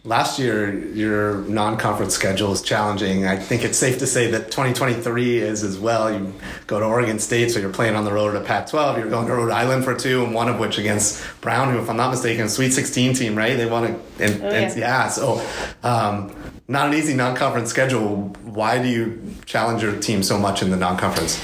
Last 0.05 0.37
year, 0.37 0.87
your 0.93 1.37
non-conference 1.45 2.13
schedule 2.13 2.51
is 2.51 2.61
challenging. 2.61 3.25
I 3.25 3.37
think 3.37 3.63
it's 3.63 3.75
safe 3.75 3.97
to 3.97 4.05
say 4.05 4.29
that 4.29 4.51
2023 4.51 5.39
is 5.39 5.63
as 5.63 5.79
well. 5.79 6.13
You 6.13 6.31
go 6.67 6.79
to 6.79 6.85
Oregon 6.85 7.17
State, 7.17 7.49
so 7.49 7.59
you're 7.59 7.73
playing 7.73 7.95
on 7.95 8.05
the 8.05 8.13
road 8.13 8.35
at 8.35 8.45
Pac-12. 8.45 8.99
You're 8.99 9.09
going 9.09 9.25
to 9.25 9.33
Rhode 9.33 9.49
Island 9.49 9.83
for 9.83 9.95
two, 9.95 10.23
and 10.23 10.31
one 10.31 10.47
of 10.47 10.59
which 10.59 10.77
against 10.77 11.25
Brown, 11.41 11.71
who, 11.71 11.79
if 11.79 11.89
I'm 11.89 11.97
not 11.97 12.11
mistaken, 12.11 12.49
Sweet 12.49 12.71
16 12.71 13.15
team, 13.15 13.35
right? 13.35 13.57
They 13.57 13.65
want 13.65 13.87
to, 13.87 14.23
and, 14.23 14.43
oh, 14.43 14.47
yeah. 14.47 14.53
and 14.53 14.79
yeah. 14.79 15.07
So, 15.07 15.43
um, 15.81 16.35
not 16.67 16.87
an 16.87 16.95
easy 16.95 17.13
non-conference 17.13 17.69
schedule. 17.69 18.29
Why 18.43 18.81
do 18.81 18.87
you 18.87 19.21
challenge 19.45 19.83
your 19.83 19.95
team 19.97 20.23
so 20.23 20.39
much 20.39 20.63
in 20.63 20.71
the 20.71 20.77
non-conference? 20.77 21.39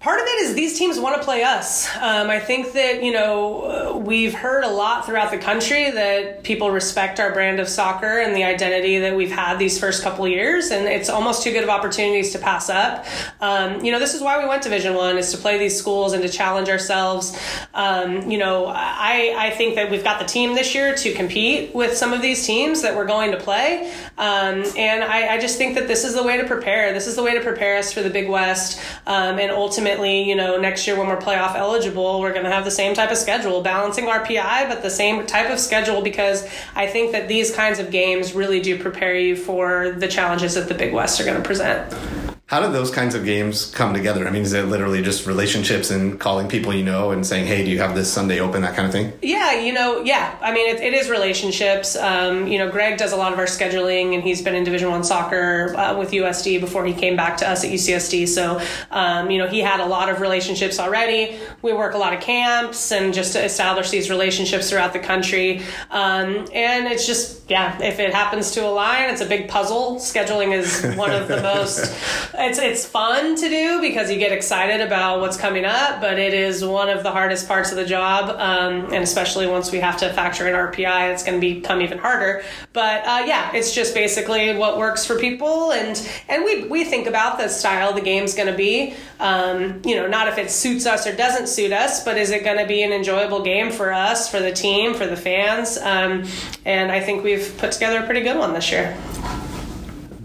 Part 0.00 0.20
of 0.20 0.26
it 0.26 0.42
is 0.42 0.54
these 0.54 0.76
teams 0.76 0.98
want 0.98 1.16
to 1.16 1.22
play 1.22 1.44
us. 1.44 1.88
Um, 1.96 2.30
I 2.30 2.40
think 2.40 2.72
that 2.72 3.02
you 3.02 3.12
know 3.12 4.02
we've 4.04 4.34
heard 4.34 4.64
a 4.64 4.68
lot 4.68 5.06
throughout 5.06 5.30
the 5.30 5.38
country 5.38 5.90
that 5.90 6.42
people 6.42 6.70
respect 6.70 7.20
our 7.20 7.32
brand 7.32 7.60
of 7.60 7.68
soccer 7.68 8.20
and 8.20 8.34
the 8.34 8.42
identity 8.42 8.98
that 8.98 9.14
we've 9.16 9.30
had 9.30 9.58
these 9.58 9.78
first 9.78 10.02
couple 10.02 10.26
years, 10.26 10.70
and 10.70 10.86
it's 10.86 11.08
almost 11.08 11.44
too 11.44 11.52
good 11.52 11.62
of 11.62 11.68
opportunities 11.70 12.32
to 12.32 12.38
pass 12.38 12.68
up. 12.68 13.06
Um, 13.40 13.84
you 13.84 13.92
know, 13.92 14.00
this 14.00 14.14
is 14.14 14.20
why 14.20 14.40
we 14.42 14.48
went 14.48 14.62
to 14.62 14.68
Division 14.68 14.94
One 14.94 15.16
is 15.16 15.30
to 15.30 15.38
play 15.38 15.58
these 15.58 15.78
schools 15.78 16.12
and 16.12 16.22
to 16.22 16.28
challenge 16.28 16.68
ourselves. 16.68 17.38
Um, 17.72 18.28
you 18.30 18.38
know, 18.38 18.66
I 18.66 19.34
I 19.36 19.50
think 19.50 19.76
that 19.76 19.92
we've 19.92 20.04
got 20.04 20.18
the 20.18 20.26
team 20.26 20.56
this 20.56 20.74
year 20.74 20.94
to 20.96 21.12
compete 21.14 21.72
with 21.72 21.96
some 21.96 22.12
of 22.12 22.20
these 22.20 22.44
teams 22.44 22.82
that 22.82 22.96
we're 22.96 23.06
going 23.06 23.30
to 23.30 23.38
play. 23.38 23.92
Um, 24.18 24.55
um, 24.64 24.72
and 24.76 25.04
I, 25.04 25.34
I, 25.34 25.38
just 25.38 25.58
think 25.58 25.74
that 25.74 25.88
this 25.88 26.04
is 26.04 26.14
the 26.14 26.22
way 26.22 26.36
to 26.36 26.46
prepare. 26.46 26.92
This 26.92 27.06
is 27.06 27.16
the 27.16 27.22
way 27.22 27.34
to 27.34 27.40
prepare 27.40 27.78
us 27.78 27.92
for 27.92 28.02
the 28.02 28.10
Big 28.10 28.28
West. 28.28 28.80
Um, 29.06 29.38
and 29.38 29.50
ultimately, 29.50 30.22
you 30.22 30.34
know, 30.34 30.56
next 30.58 30.86
year 30.86 30.98
when 30.98 31.06
we're 31.08 31.20
playoff 31.20 31.54
eligible, 31.54 32.20
we're 32.20 32.32
going 32.32 32.44
to 32.44 32.50
have 32.50 32.64
the 32.64 32.70
same 32.70 32.94
type 32.94 33.10
of 33.10 33.16
schedule, 33.16 33.62
balancing 33.62 34.06
RPI, 34.06 34.68
but 34.68 34.82
the 34.82 34.90
same 34.90 35.26
type 35.26 35.50
of 35.50 35.58
schedule 35.58 36.02
because 36.02 36.48
I 36.74 36.86
think 36.86 37.12
that 37.12 37.28
these 37.28 37.54
kinds 37.54 37.78
of 37.78 37.90
games 37.90 38.32
really 38.32 38.60
do 38.60 38.78
prepare 38.78 39.16
you 39.16 39.36
for 39.36 39.92
the 39.92 40.08
challenges 40.08 40.54
that 40.54 40.68
the 40.68 40.74
Big 40.74 40.92
West 40.92 41.20
are 41.20 41.24
going 41.24 41.40
to 41.40 41.46
present. 41.46 42.25
How 42.48 42.64
do 42.64 42.72
those 42.72 42.92
kinds 42.92 43.16
of 43.16 43.24
games 43.24 43.72
come 43.72 43.92
together? 43.92 44.24
I 44.24 44.30
mean, 44.30 44.42
is 44.42 44.52
it 44.52 44.66
literally 44.66 45.02
just 45.02 45.26
relationships 45.26 45.90
and 45.90 46.20
calling 46.20 46.46
people 46.46 46.72
you 46.72 46.84
know 46.84 47.10
and 47.10 47.26
saying, 47.26 47.44
"Hey, 47.48 47.64
do 47.64 47.72
you 47.72 47.80
have 47.80 47.96
this 47.96 48.12
Sunday 48.12 48.38
open?" 48.38 48.62
That 48.62 48.76
kind 48.76 48.86
of 48.86 48.92
thing. 48.92 49.12
Yeah, 49.20 49.58
you 49.58 49.72
know, 49.72 50.02
yeah. 50.04 50.38
I 50.40 50.52
mean, 50.54 50.72
it, 50.72 50.80
it 50.80 50.94
is 50.94 51.10
relationships. 51.10 51.96
Um, 51.96 52.46
you 52.46 52.58
know, 52.58 52.70
Greg 52.70 52.98
does 52.98 53.10
a 53.10 53.16
lot 53.16 53.32
of 53.32 53.40
our 53.40 53.46
scheduling, 53.46 54.14
and 54.14 54.22
he's 54.22 54.42
been 54.42 54.54
in 54.54 54.62
Division 54.62 54.92
One 54.92 55.02
soccer 55.02 55.74
uh, 55.76 55.98
with 55.98 56.12
USD 56.12 56.60
before 56.60 56.86
he 56.86 56.92
came 56.92 57.16
back 57.16 57.36
to 57.38 57.50
us 57.50 57.64
at 57.64 57.72
UCSD. 57.72 58.28
So, 58.28 58.60
um, 58.92 59.28
you 59.28 59.38
know, 59.38 59.48
he 59.48 59.58
had 59.58 59.80
a 59.80 59.86
lot 59.86 60.08
of 60.08 60.20
relationships 60.20 60.78
already. 60.78 61.40
We 61.62 61.72
work 61.72 61.94
a 61.94 61.98
lot 61.98 62.12
of 62.12 62.20
camps 62.20 62.92
and 62.92 63.12
just 63.12 63.32
to 63.32 63.44
establish 63.44 63.90
these 63.90 64.08
relationships 64.08 64.70
throughout 64.70 64.92
the 64.92 65.00
country. 65.00 65.62
Um, 65.90 66.46
and 66.54 66.86
it's 66.86 67.08
just, 67.08 67.50
yeah, 67.50 67.82
if 67.82 67.98
it 67.98 68.14
happens 68.14 68.52
to 68.52 68.64
align, 68.64 69.10
it's 69.10 69.20
a 69.20 69.26
big 69.26 69.48
puzzle. 69.48 69.96
Scheduling 69.96 70.56
is 70.56 70.96
one 70.96 71.10
of 71.10 71.26
the 71.26 71.42
most 71.56 71.92
it's 72.38 72.58
it's 72.58 72.84
fun 72.84 73.36
to 73.36 73.48
do 73.48 73.80
because 73.80 74.10
you 74.10 74.18
get 74.18 74.32
excited 74.32 74.80
about 74.80 75.20
what's 75.20 75.36
coming 75.36 75.64
up, 75.64 76.00
but 76.00 76.18
it 76.18 76.34
is 76.34 76.64
one 76.64 76.88
of 76.88 77.02
the 77.02 77.10
hardest 77.10 77.48
parts 77.48 77.70
of 77.70 77.76
the 77.76 77.84
job, 77.84 78.30
um, 78.30 78.92
and 78.92 79.02
especially 79.02 79.46
once 79.46 79.72
we 79.72 79.78
have 79.78 79.96
to 79.98 80.12
factor 80.12 80.46
in 80.46 80.54
RPI, 80.54 81.12
it's 81.12 81.22
going 81.22 81.40
to 81.40 81.54
become 81.54 81.80
even 81.80 81.98
harder. 81.98 82.42
But 82.72 83.06
uh, 83.06 83.24
yeah, 83.26 83.52
it's 83.54 83.74
just 83.74 83.94
basically 83.94 84.56
what 84.56 84.78
works 84.78 85.04
for 85.04 85.18
people, 85.18 85.72
and 85.72 86.08
and 86.28 86.44
we 86.44 86.64
we 86.64 86.84
think 86.84 87.06
about 87.06 87.38
the 87.38 87.48
style 87.48 87.92
the 87.92 88.00
game's 88.00 88.34
going 88.34 88.50
to 88.50 88.56
be. 88.56 88.94
Um, 89.18 89.80
you 89.84 89.96
know, 89.96 90.06
not 90.06 90.28
if 90.28 90.38
it 90.38 90.50
suits 90.50 90.86
us 90.86 91.06
or 91.06 91.16
doesn't 91.16 91.48
suit 91.48 91.72
us, 91.72 92.04
but 92.04 92.16
is 92.16 92.30
it 92.30 92.44
going 92.44 92.58
to 92.58 92.66
be 92.66 92.82
an 92.82 92.92
enjoyable 92.92 93.42
game 93.42 93.70
for 93.70 93.92
us, 93.92 94.30
for 94.30 94.40
the 94.40 94.52
team, 94.52 94.94
for 94.94 95.06
the 95.06 95.16
fans? 95.16 95.78
Um, 95.78 96.24
and 96.64 96.92
I 96.92 97.00
think 97.00 97.24
we've 97.24 97.54
put 97.58 97.72
together 97.72 98.00
a 98.00 98.04
pretty 98.04 98.22
good 98.22 98.38
one 98.38 98.52
this 98.52 98.70
year. 98.70 98.96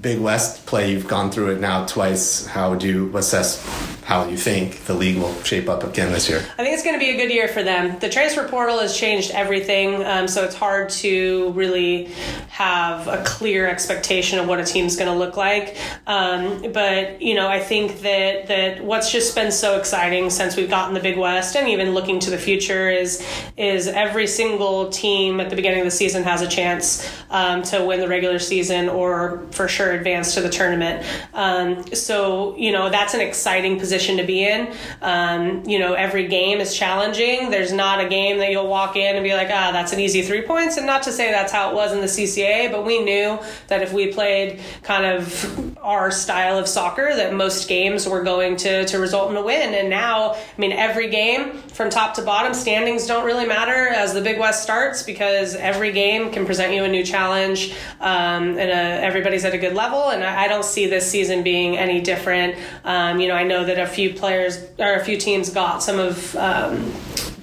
Big 0.01 0.19
West 0.19 0.65
play, 0.65 0.91
you've 0.91 1.07
gone 1.07 1.29
through 1.29 1.51
it 1.51 1.59
now 1.59 1.85
twice. 1.85 2.47
How 2.47 2.71
would 2.71 2.81
you 2.81 3.15
assess 3.15 3.90
how 4.11 4.27
you 4.27 4.35
think 4.35 4.75
the 4.83 4.93
league 4.93 5.15
will 5.15 5.33
shape 5.43 5.69
up 5.69 5.85
again 5.85 6.11
this 6.11 6.27
year? 6.27 6.39
I 6.39 6.63
think 6.63 6.73
it's 6.73 6.83
going 6.83 6.95
to 6.95 6.99
be 6.99 7.11
a 7.11 7.15
good 7.15 7.31
year 7.31 7.47
for 7.47 7.63
them. 7.63 7.97
The 7.99 8.09
transfer 8.09 8.45
portal 8.45 8.79
has 8.79 8.93
changed 8.93 9.31
everything, 9.31 10.03
um, 10.05 10.27
so 10.27 10.43
it's 10.43 10.53
hard 10.53 10.89
to 10.89 11.51
really 11.53 12.11
have 12.49 13.07
a 13.07 13.23
clear 13.23 13.69
expectation 13.69 14.37
of 14.37 14.49
what 14.49 14.59
a 14.59 14.65
team's 14.65 14.97
going 14.97 15.09
to 15.09 15.17
look 15.17 15.37
like. 15.37 15.77
Um, 16.07 16.73
but 16.73 17.21
you 17.21 17.35
know, 17.35 17.47
I 17.47 17.61
think 17.61 18.01
that 18.01 18.47
that 18.47 18.83
what's 18.83 19.13
just 19.13 19.33
been 19.33 19.49
so 19.49 19.79
exciting 19.79 20.29
since 20.29 20.57
we've 20.57 20.69
gotten 20.69 20.93
the 20.93 20.99
Big 20.99 21.17
West, 21.17 21.55
and 21.55 21.69
even 21.69 21.93
looking 21.93 22.19
to 22.19 22.29
the 22.29 22.37
future, 22.37 22.89
is 22.89 23.25
is 23.55 23.87
every 23.87 24.27
single 24.27 24.89
team 24.89 25.39
at 25.39 25.49
the 25.49 25.55
beginning 25.55 25.79
of 25.79 25.85
the 25.85 25.91
season 25.91 26.23
has 26.23 26.41
a 26.41 26.49
chance 26.49 27.09
um, 27.29 27.63
to 27.63 27.81
win 27.85 28.01
the 28.01 28.09
regular 28.09 28.39
season 28.39 28.89
or 28.89 29.47
for 29.51 29.69
sure 29.69 29.93
advance 29.93 30.33
to 30.33 30.41
the 30.41 30.49
tournament. 30.49 31.05
Um, 31.33 31.85
so 31.95 32.57
you 32.57 32.73
know, 32.73 32.89
that's 32.89 33.13
an 33.13 33.21
exciting 33.21 33.79
position 33.79 34.00
position 34.01 34.17
to 34.17 34.23
be 34.23 34.45
in. 34.45 34.73
Um, 35.01 35.63
you 35.67 35.79
know, 35.79 35.93
every 35.93 36.27
game 36.27 36.59
is 36.59 36.75
challenging. 36.75 37.51
There's 37.51 37.71
not 37.71 38.03
a 38.03 38.09
game 38.09 38.39
that 38.39 38.51
you'll 38.51 38.67
walk 38.67 38.95
in 38.95 39.15
and 39.15 39.23
be 39.23 39.33
like, 39.33 39.49
ah, 39.51 39.71
that's 39.71 39.93
an 39.93 39.99
easy 39.99 40.21
three 40.23 40.41
points. 40.41 40.77
And 40.77 40.85
not 40.85 41.03
to 41.03 41.11
say 41.11 41.31
that's 41.31 41.51
how 41.51 41.69
it 41.69 41.75
was 41.75 41.93
in 41.93 41.99
the 41.99 42.07
CCA, 42.07 42.71
but 42.71 42.85
we 42.85 43.03
knew 43.03 43.39
that 43.67 43.81
if 43.81 43.93
we 43.93 44.11
played 44.11 44.59
kind 44.83 45.05
of 45.05 45.77
our 45.81 46.11
style 46.11 46.57
of 46.57 46.67
soccer, 46.67 47.15
that 47.15 47.33
most 47.33 47.67
games 47.67 48.07
were 48.07 48.23
going 48.23 48.55
to, 48.57 48.85
to 48.85 48.99
result 48.99 49.31
in 49.31 49.37
a 49.37 49.41
win. 49.41 49.73
And 49.73 49.89
now, 49.89 50.33
I 50.33 50.39
mean, 50.57 50.71
every 50.71 51.09
game 51.09 51.53
from 51.53 51.89
top 51.89 52.13
to 52.15 52.21
bottom, 52.21 52.53
standings 52.53 53.07
don't 53.07 53.25
really 53.25 53.47
matter 53.47 53.87
as 53.87 54.13
the 54.13 54.21
Big 54.21 54.39
West 54.39 54.61
starts 54.61 55.03
because 55.03 55.55
every 55.55 55.91
game 55.91 56.31
can 56.31 56.45
present 56.45 56.73
you 56.73 56.83
a 56.83 56.87
new 56.87 57.03
challenge 57.03 57.73
um, 57.99 58.57
and 58.57 58.71
uh, 58.71 59.05
everybody's 59.05 59.43
at 59.43 59.53
a 59.53 59.57
good 59.57 59.73
level. 59.73 60.09
And 60.09 60.23
I, 60.23 60.43
I, 60.43 60.47
don't 60.47 60.65
see 60.65 60.85
this 60.87 61.09
season 61.09 61.43
being 61.43 61.77
any 61.77 62.01
different. 62.01 62.55
Um, 62.83 63.19
you 63.19 63.27
know, 63.27 63.35
I 63.35 63.43
know 63.43 63.65
that 63.65 63.79
a 63.79 63.87
few 63.87 64.13
players 64.13 64.63
or 64.77 64.93
a 64.93 65.03
few 65.03 65.17
teams 65.17 65.49
got 65.49 65.81
some 65.81 65.99
of 65.99 66.35
um, 66.35 66.91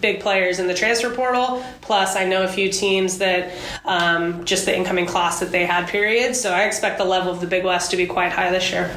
big 0.00 0.20
players 0.20 0.58
in 0.58 0.66
the 0.66 0.74
transfer 0.74 1.14
portal. 1.14 1.64
Plus, 1.80 2.16
I 2.16 2.24
know 2.24 2.44
a 2.44 2.48
few 2.48 2.70
teams 2.70 3.18
that 3.18 3.52
um, 3.84 4.44
just 4.44 4.64
the 4.66 4.76
incoming 4.76 5.06
class 5.06 5.40
that 5.40 5.50
they 5.50 5.66
had, 5.66 5.88
period. 5.88 6.36
So 6.36 6.52
I 6.52 6.64
expect 6.64 6.98
the 6.98 7.04
level 7.04 7.32
of 7.32 7.40
the 7.40 7.46
Big 7.46 7.64
West 7.64 7.90
to 7.90 7.96
be 7.96 8.06
quite 8.06 8.32
high 8.32 8.50
this 8.50 8.70
year. 8.70 8.94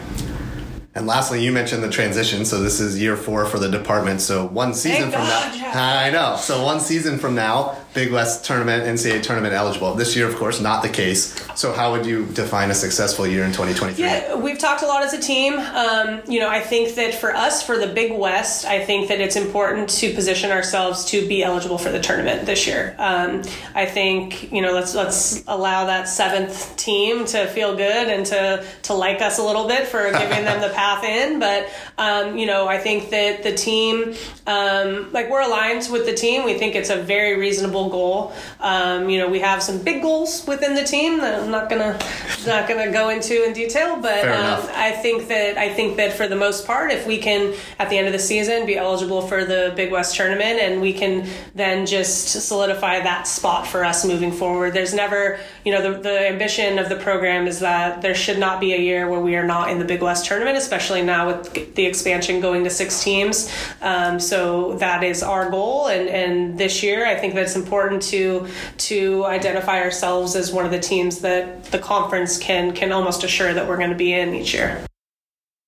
And 0.94 1.08
lastly, 1.08 1.42
you 1.42 1.54
mentioned 1.54 1.84
the 1.84 1.90
transition. 1.90 2.44
So 2.44 2.62
this 2.62 2.82
is 2.82 3.00
year 3.00 3.16
four 3.16 3.46
for 3.46 3.60
the 3.60 3.70
department. 3.70 4.20
So 4.20 4.46
one 4.48 4.74
season 4.74 5.10
Thank 5.10 5.14
from 5.14 5.24
God, 5.24 5.58
now, 5.74 6.00
I 6.00 6.10
know. 6.10 6.36
So 6.36 6.64
one 6.66 6.82
season 6.82 7.18
from 7.18 7.34
now, 7.34 7.78
Big 7.94 8.10
West 8.10 8.46
tournament, 8.46 8.86
NCAA 8.86 9.22
tournament 9.22 9.54
eligible. 9.54 9.94
This 9.96 10.16
year, 10.16 10.26
of 10.26 10.36
course, 10.38 10.62
not 10.62 10.82
the 10.82 10.88
case. 10.88 11.36
So, 11.56 11.74
how 11.74 11.92
would 11.92 12.06
you 12.06 12.26
define 12.28 12.72
a 12.72 12.74
successful 12.74 13.28
year 13.28 13.44
in 13.44 13.52
2023? 13.52 14.02
Yeah, 14.02 14.36
we've 14.36 14.58
talked 14.58 14.82
a 14.82 14.88
lot 14.88 15.04
as 15.04 15.12
a 15.14 15.20
team. 15.20 15.60
Um, 15.60 16.22
you 16.26 16.40
know, 16.40 16.48
I 16.48 16.62
think 16.62 16.96
that 16.96 17.14
for 17.14 17.36
us, 17.36 17.62
for 17.62 17.78
the 17.78 17.88
Big 17.88 18.18
West, 18.18 18.66
I 18.66 18.86
think 18.86 19.10
that 19.10 19.20
it's 19.20 19.36
important 19.36 19.90
to 19.90 20.14
position 20.14 20.52
ourselves 20.52 21.04
to 21.06 21.28
be 21.28 21.44
eligible 21.44 21.78
for 21.78 21.92
the 21.92 22.00
tournament 22.00 22.46
this 22.46 22.66
year. 22.66 22.96
Um, 22.98 23.42
I 23.76 23.86
think 23.86 24.54
you 24.54 24.62
know 24.62 24.72
let's 24.72 24.96
let's 24.96 25.44
allow 25.48 25.86
that 25.86 26.08
seventh 26.08 26.78
team 26.78 27.26
to 27.26 27.48
feel 27.48 27.76
good 27.76 28.08
and 28.08 28.26
to 28.28 28.66
to 28.84 28.94
like 28.94 29.22
us 29.22 29.38
a 29.38 29.44
little 29.44 29.68
bit 29.68 29.86
for 29.86 30.04
giving 30.12 30.46
them 30.46 30.62
the 30.62 30.74
path 30.74 31.04
in. 31.04 31.40
But 31.40 31.68
um, 31.98 32.38
you 32.38 32.46
know, 32.46 32.70
I 32.70 32.78
think 32.78 33.10
that 33.10 33.44
the 33.44 33.54
team, 33.54 34.16
um, 34.48 35.12
like 35.12 35.30
we're 35.30 35.42
aligned 35.42 35.90
with 35.92 36.06
the 36.06 36.14
team. 36.14 36.46
We 36.46 36.54
think 36.54 36.76
it's 36.76 36.90
a 36.90 37.02
very 37.02 37.38
reasonable 37.38 37.81
goal. 37.90 38.34
Um, 38.60 39.10
you 39.10 39.20
know, 39.20 39.28
we 39.28 39.40
have 39.40 39.62
some 39.64 39.80
big 39.80 40.02
goals 40.02 40.46
within 40.48 40.76
the 40.76 40.84
team 40.84 41.18
that 41.20 41.42
I'm 41.42 41.52
not 41.52 41.70
gonna 41.70 42.00
not 42.46 42.68
gonna 42.68 42.92
go 42.92 43.10
into 43.10 43.44
in 43.44 43.54
detail, 43.54 43.98
but 44.02 44.28
um, 44.28 44.70
I 44.76 44.92
think 44.92 45.28
that 45.28 45.58
I 45.58 45.74
think 45.74 45.98
that 45.98 46.14
for 46.14 46.28
the 46.28 46.36
most 46.36 46.66
part, 46.66 46.92
if 46.92 47.08
we 47.08 47.18
can 47.18 47.54
at 47.80 47.90
the 47.90 47.98
end 47.98 48.08
of 48.08 48.14
the 48.14 48.20
season 48.20 48.66
be 48.66 48.78
eligible 48.78 49.22
for 49.22 49.46
the 49.46 49.74
Big 49.76 49.92
West 49.92 50.16
tournament, 50.16 50.60
and 50.60 50.82
we 50.82 50.94
can 50.94 51.28
then 51.56 51.86
just 51.86 52.28
solidify 52.48 53.00
that 53.02 53.28
spot 53.28 53.68
for 53.68 53.84
us 53.84 54.06
moving 54.06 54.32
forward. 54.32 54.74
There's 54.74 54.94
never, 54.94 55.40
you 55.66 55.72
know, 55.72 55.94
the, 55.94 56.00
the 56.00 56.28
ambition 56.28 56.80
of 56.80 56.90
the 56.90 56.96
program 56.98 57.48
is 57.48 57.60
that 57.60 58.02
there 58.02 58.16
should 58.16 58.40
not 58.40 58.60
be 58.60 58.74
a 58.74 58.78
year 58.78 59.10
where 59.10 59.20
we 59.20 59.36
are 59.36 59.46
not 59.46 59.70
in 59.70 59.80
the 59.80 59.86
Big 59.86 60.02
West 60.02 60.26
tournament, 60.26 60.58
especially 60.58 61.02
now 61.02 61.28
with 61.28 61.76
the 61.76 61.86
expansion 61.86 62.42
going 62.42 62.64
to 62.64 62.70
six 62.70 63.04
teams. 63.04 63.54
Um, 63.82 64.20
so 64.20 64.74
that 64.78 65.04
is 65.04 65.24
our 65.24 65.50
goal, 65.50 65.88
and 65.88 66.10
and 66.10 66.58
this 66.58 66.84
year 66.84 67.06
I 67.06 67.16
think 67.16 67.34
that's 67.34 67.56
important 67.56 67.71
important 67.72 68.02
to 68.02 68.46
to 68.78 69.24
identify 69.26 69.80
ourselves 69.82 70.36
as 70.36 70.52
one 70.52 70.66
of 70.66 70.72
the 70.72 70.80
teams 70.80 71.20
that 71.20 71.64
the 71.72 71.80
conference 71.80 72.38
can 72.38 72.74
can 72.74 72.92
almost 72.92 73.24
assure 73.24 73.54
that 73.54 73.66
we're 73.66 73.78
going 73.78 73.90
to 73.90 73.96
be 73.96 74.12
in 74.14 74.36
each 74.36 74.54
year. 74.54 74.86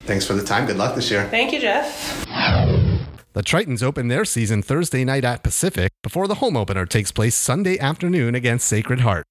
Thanks 0.01 0.27
for 0.27 0.33
the 0.33 0.43
time. 0.43 0.65
Good 0.65 0.75
luck 0.75 0.95
this 0.95 1.09
year. 1.09 1.25
Thank 1.29 1.53
you, 1.53 1.61
Jeff. 1.61 2.25
The 3.31 3.41
Tritons 3.41 3.81
open 3.81 4.09
their 4.09 4.25
season 4.25 4.61
Thursday 4.61 5.05
night 5.05 5.23
at 5.23 5.43
Pacific 5.43 5.91
before 6.03 6.27
the 6.27 6.35
home 6.35 6.57
opener 6.57 6.85
takes 6.85 7.11
place 7.11 7.35
Sunday 7.35 7.79
afternoon 7.79 8.35
against 8.35 8.67
Sacred 8.67 8.99
Heart. 8.99 9.23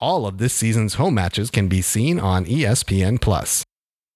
All 0.00 0.26
of 0.26 0.38
this 0.38 0.52
season's 0.52 0.94
home 0.94 1.14
matches 1.14 1.48
can 1.48 1.68
be 1.68 1.80
seen 1.80 2.18
on 2.18 2.44
ESPN 2.44 3.20
Plus. 3.20 3.64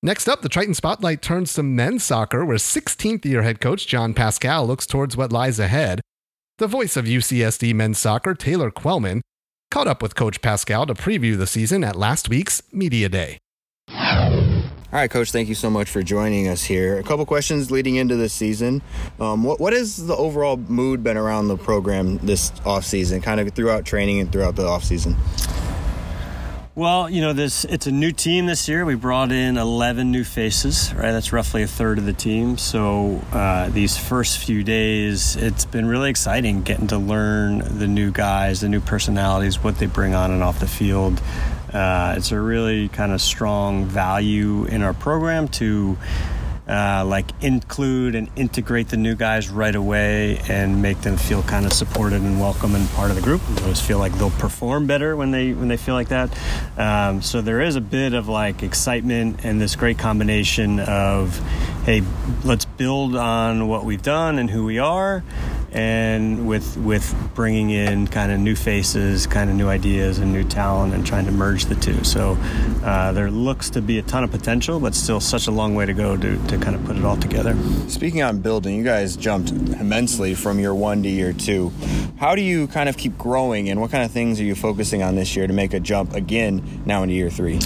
Next 0.02 0.28
up, 0.28 0.42
the 0.42 0.48
Triton 0.48 0.74
Spotlight 0.74 1.22
turns 1.22 1.54
to 1.54 1.62
men's 1.62 2.02
soccer, 2.02 2.44
where 2.44 2.56
16th 2.56 3.24
year 3.24 3.42
head 3.42 3.60
coach 3.60 3.86
Jon 3.86 4.14
Pascale 4.14 4.66
looks 4.66 4.84
towards 4.84 5.16
what 5.16 5.32
lies 5.32 5.60
ahead 5.60 6.00
the 6.58 6.66
voice 6.66 6.96
of 6.96 7.04
UCSD 7.06 7.74
men's 7.74 7.98
soccer, 7.98 8.34
Taylor 8.34 8.70
Quellman, 8.70 9.22
caught 9.70 9.88
up 9.88 10.00
with 10.00 10.14
Coach 10.14 10.40
Pascale 10.40 10.86
to 10.86 10.94
preview 10.94 11.36
the 11.36 11.46
season 11.46 11.82
at 11.82 11.96
last 11.96 12.28
week's 12.28 12.62
Media 12.72 13.08
Day. 13.08 13.38
All 14.94 15.00
right, 15.00 15.10
Coach, 15.10 15.32
thank 15.32 15.48
you 15.48 15.56
so 15.56 15.68
much 15.68 15.90
for 15.90 16.04
joining 16.04 16.46
us 16.46 16.62
here. 16.62 17.00
A 17.00 17.02
couple 17.02 17.26
questions 17.26 17.72
leading 17.72 17.96
into 17.96 18.14
this 18.14 18.32
season. 18.32 18.80
Um, 19.18 19.42
what, 19.42 19.58
what 19.58 19.72
has 19.72 20.06
the 20.06 20.14
overall 20.14 20.56
mood 20.56 21.02
been 21.02 21.16
around 21.16 21.48
the 21.48 21.56
program 21.56 22.18
this 22.18 22.52
offseason, 22.60 23.20
kind 23.20 23.40
of 23.40 23.50
throughout 23.52 23.84
training 23.84 24.20
and 24.20 24.30
throughout 24.30 24.54
the 24.54 24.62
offseason? 24.62 25.16
Well, 26.76 27.08
you 27.08 27.20
know, 27.20 27.32
this 27.32 27.64
it's 27.64 27.86
a 27.86 27.92
new 27.92 28.10
team 28.10 28.46
this 28.46 28.68
year. 28.68 28.84
We 28.84 28.96
brought 28.96 29.30
in 29.30 29.58
11 29.58 30.10
new 30.10 30.24
faces, 30.24 30.92
right? 30.92 31.12
That's 31.12 31.32
roughly 31.32 31.62
a 31.62 31.68
third 31.68 31.98
of 31.98 32.04
the 32.04 32.12
team. 32.12 32.58
So 32.58 33.22
uh, 33.30 33.68
these 33.68 33.96
first 33.96 34.38
few 34.38 34.64
days, 34.64 35.36
it's 35.36 35.64
been 35.64 35.86
really 35.86 36.10
exciting 36.10 36.62
getting 36.62 36.88
to 36.88 36.98
learn 36.98 37.78
the 37.78 37.86
new 37.86 38.10
guys, 38.10 38.60
the 38.60 38.68
new 38.68 38.80
personalities, 38.80 39.62
what 39.62 39.78
they 39.78 39.86
bring 39.86 40.16
on 40.16 40.32
and 40.32 40.42
off 40.42 40.58
the 40.58 40.66
field. 40.66 41.22
Uh, 41.72 42.14
it's 42.16 42.32
a 42.32 42.40
really 42.40 42.88
kind 42.88 43.12
of 43.12 43.20
strong 43.20 43.84
value 43.84 44.64
in 44.64 44.82
our 44.82 44.94
program 44.94 45.46
to 45.46 45.96
uh, 46.68 47.04
like 47.06 47.30
include 47.42 48.14
and 48.14 48.30
integrate 48.36 48.88
the 48.88 48.96
new 48.96 49.14
guys 49.14 49.50
right 49.50 49.74
away 49.74 50.38
and 50.48 50.80
make 50.80 51.00
them 51.02 51.16
feel 51.16 51.42
kind 51.42 51.66
of 51.66 51.72
supported 51.72 52.22
and 52.22 52.40
welcome 52.40 52.74
and 52.74 52.88
part 52.90 53.10
of 53.10 53.16
the 53.16 53.22
group. 53.22 53.42
I 53.56 53.62
always 53.62 53.80
feel 53.80 53.98
like 53.98 54.12
they'll 54.14 54.30
perform 54.30 54.86
better 54.86 55.16
when 55.16 55.30
they 55.30 55.52
when 55.52 55.68
they 55.68 55.76
feel 55.76 55.94
like 55.94 56.08
that. 56.08 56.36
Um, 56.78 57.22
so 57.22 57.42
there 57.42 57.60
is 57.60 57.76
a 57.76 57.80
bit 57.80 58.14
of 58.14 58.28
like 58.28 58.62
excitement 58.62 59.44
and 59.44 59.60
this 59.60 59.76
great 59.76 59.98
combination 59.98 60.80
of 60.80 61.38
hey, 61.84 62.02
let's 62.44 62.64
build 62.64 63.14
on 63.14 63.68
what 63.68 63.84
we've 63.84 64.02
done 64.02 64.38
and 64.38 64.48
who 64.48 64.64
we 64.64 64.78
are 64.78 65.22
and 65.74 66.46
with 66.46 66.76
with 66.78 67.14
bringing 67.34 67.70
in 67.70 68.06
kind 68.06 68.30
of 68.30 68.38
new 68.38 68.54
faces, 68.54 69.26
kind 69.26 69.50
of 69.50 69.56
new 69.56 69.68
ideas 69.68 70.18
and 70.18 70.32
new 70.32 70.44
talent, 70.44 70.94
and 70.94 71.04
trying 71.04 71.26
to 71.26 71.32
merge 71.32 71.66
the 71.66 71.74
two. 71.74 72.02
So 72.04 72.38
uh, 72.84 73.12
there 73.12 73.30
looks 73.30 73.70
to 73.70 73.82
be 73.82 73.98
a 73.98 74.02
ton 74.02 74.24
of 74.24 74.30
potential, 74.30 74.78
but 74.78 74.94
still 74.94 75.20
such 75.20 75.48
a 75.48 75.50
long 75.50 75.74
way 75.74 75.84
to 75.84 75.92
go 75.92 76.16
to, 76.16 76.46
to 76.46 76.58
kind 76.58 76.76
of 76.76 76.84
put 76.84 76.96
it 76.96 77.04
all 77.04 77.16
together. 77.16 77.56
Speaking 77.88 78.22
on 78.22 78.40
building, 78.40 78.76
you 78.76 78.84
guys 78.84 79.16
jumped 79.16 79.50
immensely 79.50 80.34
from 80.34 80.60
year 80.60 80.74
one 80.74 81.02
to 81.02 81.08
year 81.08 81.32
two. 81.32 81.72
How 82.18 82.36
do 82.36 82.42
you 82.42 82.68
kind 82.68 82.88
of 82.88 82.96
keep 82.96 83.18
growing, 83.18 83.68
and 83.68 83.80
what 83.80 83.90
kind 83.90 84.04
of 84.04 84.12
things 84.12 84.40
are 84.40 84.44
you 84.44 84.54
focusing 84.54 85.02
on 85.02 85.16
this 85.16 85.34
year 85.34 85.46
to 85.46 85.52
make 85.52 85.74
a 85.74 85.80
jump 85.80 86.14
again 86.14 86.82
now 86.86 87.02
into 87.02 87.14
year 87.14 87.30
three? 87.30 87.58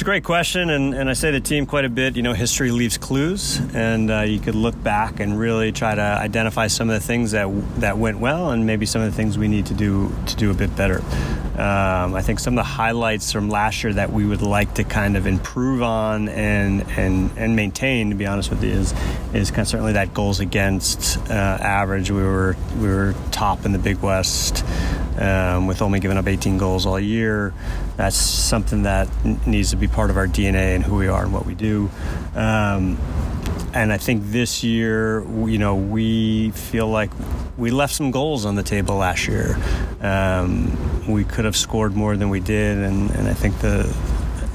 It's 0.00 0.02
a 0.02 0.06
great 0.06 0.24
question, 0.24 0.70
and, 0.70 0.94
and 0.94 1.10
I 1.10 1.12
say 1.12 1.30
the 1.30 1.40
team 1.40 1.66
quite 1.66 1.84
a 1.84 1.90
bit. 1.90 2.16
You 2.16 2.22
know, 2.22 2.32
history 2.32 2.70
leaves 2.70 2.96
clues, 2.96 3.60
and 3.74 4.10
uh, 4.10 4.20
you 4.20 4.38
could 4.40 4.54
look 4.54 4.82
back 4.82 5.20
and 5.20 5.38
really 5.38 5.72
try 5.72 5.94
to 5.94 6.00
identify 6.00 6.68
some 6.68 6.88
of 6.88 6.94
the 6.94 7.06
things 7.06 7.32
that 7.32 7.50
that 7.80 7.98
went 7.98 8.18
well, 8.18 8.50
and 8.50 8.64
maybe 8.64 8.86
some 8.86 9.02
of 9.02 9.10
the 9.10 9.14
things 9.14 9.36
we 9.36 9.46
need 9.46 9.66
to 9.66 9.74
do 9.74 10.10
to 10.24 10.36
do 10.36 10.50
a 10.50 10.54
bit 10.54 10.74
better. 10.74 11.02
Um, 11.60 12.14
I 12.14 12.22
think 12.22 12.40
some 12.40 12.54
of 12.54 12.64
the 12.64 12.70
highlights 12.70 13.30
from 13.30 13.50
last 13.50 13.84
year 13.84 13.92
that 13.92 14.10
we 14.10 14.24
would 14.24 14.40
like 14.40 14.72
to 14.76 14.84
kind 14.84 15.18
of 15.18 15.26
improve 15.26 15.82
on 15.82 16.30
and 16.30 16.80
and 16.92 17.30
and 17.36 17.54
maintain, 17.54 18.08
to 18.08 18.16
be 18.16 18.24
honest 18.24 18.48
with 18.48 18.64
you, 18.64 18.70
is 18.70 18.94
is 19.34 19.50
kind 19.50 19.60
of 19.60 19.68
certainly 19.68 19.92
that 19.92 20.14
goals 20.14 20.40
against 20.40 21.18
uh, 21.28 21.58
average. 21.60 22.10
We 22.10 22.22
were 22.22 22.56
we 22.78 22.88
were 22.88 23.14
top 23.32 23.66
in 23.66 23.72
the 23.72 23.78
Big 23.78 23.98
West 23.98 24.64
um, 25.18 25.66
with 25.66 25.82
only 25.82 26.00
giving 26.00 26.16
up 26.16 26.26
18 26.26 26.58
goals 26.58 26.86
all 26.86 26.98
year. 26.98 27.52
That's 27.96 28.16
something 28.16 28.82
that 28.82 29.08
needs 29.46 29.70
to 29.70 29.76
be 29.76 29.88
part 29.88 30.10
of 30.10 30.16
our 30.16 30.26
DNA 30.26 30.74
and 30.74 30.84
who 30.84 30.96
we 30.96 31.08
are 31.08 31.24
and 31.24 31.32
what 31.32 31.46
we 31.46 31.54
do. 31.54 31.90
Um, 32.34 32.98
and 33.72 33.92
I 33.92 33.98
think 33.98 34.24
this 34.26 34.64
year, 34.64 35.22
you 35.46 35.58
know, 35.58 35.76
we 35.76 36.50
feel 36.50 36.88
like 36.88 37.10
we 37.56 37.70
left 37.70 37.94
some 37.94 38.10
goals 38.10 38.44
on 38.44 38.56
the 38.56 38.62
table 38.62 38.96
last 38.96 39.28
year. 39.28 39.56
Um, 40.00 41.06
we 41.08 41.24
could 41.24 41.44
have 41.44 41.56
scored 41.56 41.94
more 41.94 42.16
than 42.16 42.30
we 42.30 42.40
did, 42.40 42.78
and, 42.78 43.10
and 43.10 43.28
I 43.28 43.34
think 43.34 43.58
the 43.60 43.94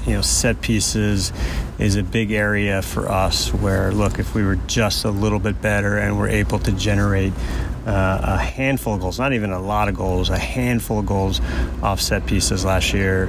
you 0.06 0.12
know 0.12 0.22
set 0.22 0.60
pieces 0.60 1.32
is 1.78 1.96
a 1.96 2.02
big 2.02 2.30
area 2.30 2.80
for 2.80 3.10
us 3.10 3.52
where 3.52 3.90
look 3.90 4.18
if 4.18 4.34
we 4.34 4.44
were 4.44 4.54
just 4.54 5.04
a 5.04 5.10
little 5.10 5.40
bit 5.40 5.60
better 5.60 5.98
and 5.98 6.16
we're 6.16 6.28
able 6.28 6.58
to 6.60 6.70
generate 6.72 7.32
uh, 7.86 8.20
a 8.22 8.36
handful 8.36 8.94
of 8.94 9.00
goals 9.00 9.18
not 9.18 9.32
even 9.32 9.52
a 9.52 9.60
lot 9.60 9.88
of 9.88 9.94
goals 9.94 10.28
a 10.30 10.38
handful 10.38 10.98
of 10.98 11.06
goals 11.06 11.40
off 11.82 12.00
set 12.00 12.26
pieces 12.26 12.64
last 12.64 12.92
year 12.92 13.28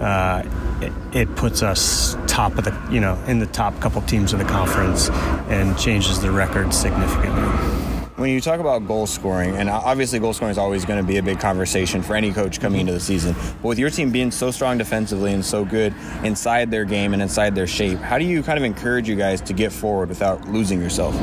uh, 0.00 0.42
it, 0.80 0.92
it, 1.14 1.36
puts 1.36 1.62
us 1.62 2.16
top 2.26 2.56
of 2.56 2.64
the 2.64 2.88
you 2.90 3.00
know 3.00 3.22
in 3.26 3.38
the 3.38 3.46
top 3.46 3.78
couple 3.80 4.00
teams 4.02 4.32
of 4.32 4.38
the 4.38 4.44
conference 4.44 5.10
and 5.50 5.78
changes 5.78 6.20
the 6.20 6.30
record 6.30 6.72
significantly 6.72 7.88
when 8.18 8.30
you 8.30 8.40
talk 8.40 8.58
about 8.58 8.84
goal 8.84 9.06
scoring, 9.06 9.56
and 9.56 9.70
obviously 9.70 10.18
goal 10.18 10.32
scoring 10.32 10.50
is 10.50 10.58
always 10.58 10.84
going 10.84 11.00
to 11.00 11.06
be 11.06 11.18
a 11.18 11.22
big 11.22 11.38
conversation 11.38 12.02
for 12.02 12.16
any 12.16 12.32
coach 12.32 12.58
coming 12.58 12.80
into 12.80 12.92
the 12.92 12.98
season, 12.98 13.32
but 13.62 13.68
with 13.68 13.78
your 13.78 13.90
team 13.90 14.10
being 14.10 14.32
so 14.32 14.50
strong 14.50 14.76
defensively 14.76 15.32
and 15.32 15.44
so 15.44 15.64
good 15.64 15.94
inside 16.24 16.68
their 16.68 16.84
game 16.84 17.12
and 17.12 17.22
inside 17.22 17.54
their 17.54 17.68
shape, 17.68 17.98
how 17.98 18.18
do 18.18 18.24
you 18.24 18.42
kind 18.42 18.58
of 18.58 18.64
encourage 18.64 19.08
you 19.08 19.14
guys 19.14 19.40
to 19.42 19.52
get 19.52 19.70
forward 19.70 20.08
without 20.08 20.48
losing 20.48 20.80
yourself? 20.80 21.14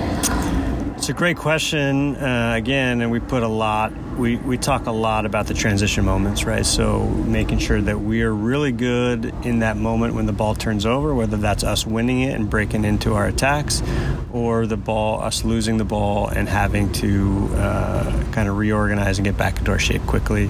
It's 1.06 1.12
a 1.12 1.14
great 1.14 1.38
question. 1.38 2.16
Uh, 2.16 2.54
again, 2.58 3.02
and 3.02 3.12
we 3.12 3.20
put 3.20 3.44
a 3.44 3.48
lot, 3.48 3.94
we, 4.18 4.38
we 4.38 4.58
talk 4.58 4.88
a 4.88 4.92
lot 4.92 5.28
about 5.28 5.46
the 5.46 5.54
transition 5.54 6.04
moments, 6.04 6.46
right? 6.46 6.66
So 6.66 7.04
making 7.06 7.60
sure 7.60 7.80
that 7.80 8.00
we 8.00 8.24
are 8.24 8.34
really 8.34 8.72
good 8.72 9.26
in 9.46 9.60
that 9.60 9.78
moment 9.78 10.16
when 10.16 10.26
the 10.26 10.34
ball 10.34 10.56
turns 10.56 10.84
over, 10.84 11.14
whether 11.14 11.38
that's 11.38 11.64
us 11.64 11.86
winning 11.86 12.22
it 12.22 12.34
and 12.34 12.50
breaking 12.50 12.86
into 12.86 13.14
our 13.14 13.28
attacks, 13.28 13.84
or 14.34 14.66
the 14.66 14.78
ball, 14.78 15.22
us 15.22 15.46
losing 15.46 15.78
the 15.78 15.86
ball 15.86 16.28
and 16.28 16.50
having 16.50 16.92
to 16.94 17.52
uh, 17.54 18.24
kind 18.32 18.50
of 18.50 18.58
reorganize 18.58 19.20
and 19.20 19.26
get 19.26 19.38
back 19.38 19.60
into 19.60 19.70
our 19.70 19.78
shape 19.78 20.02
quickly. 20.08 20.50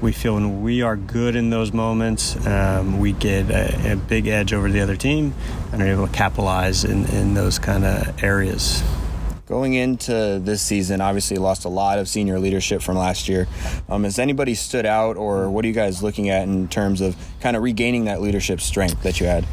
We 0.00 0.12
feel 0.12 0.34
when 0.34 0.62
we 0.62 0.82
are 0.82 0.94
good 0.94 1.34
in 1.34 1.50
those 1.50 1.72
moments, 1.72 2.36
um, 2.46 3.00
we 3.00 3.10
get 3.10 3.50
a, 3.50 3.94
a, 3.94 3.96
big 3.96 4.28
edge 4.28 4.52
over 4.52 4.70
the 4.70 4.82
other 4.82 4.94
team 4.94 5.34
and 5.72 5.82
are 5.82 5.88
able 5.88 6.06
to 6.06 6.12
capitalize 6.12 6.84
in, 6.84 7.06
in 7.06 7.34
those 7.34 7.58
kind 7.58 7.84
of 7.84 8.22
areas. 8.22 8.84
Going 9.46 9.74
into 9.74 10.40
this 10.42 10.60
season, 10.60 11.00
obviously 11.00 11.36
lost 11.36 11.64
a 11.64 11.68
lot 11.68 12.00
of 12.00 12.08
senior 12.08 12.40
leadership 12.40 12.82
from 12.82 12.96
last 12.96 13.28
year. 13.28 13.46
Um, 13.88 14.02
has 14.02 14.18
anybody 14.18 14.56
stood 14.56 14.84
out, 14.84 15.16
or 15.16 15.48
what 15.48 15.64
are 15.64 15.68
you 15.68 15.74
guys 15.74 16.02
looking 16.02 16.30
at 16.30 16.42
in 16.42 16.66
terms 16.66 17.00
of 17.00 17.16
kind 17.40 17.56
of 17.56 17.62
regaining 17.62 18.06
that 18.06 18.20
leadership 18.20 18.60
strength 18.60 19.04
that 19.04 19.20
you 19.20 19.26
had? 19.26 19.46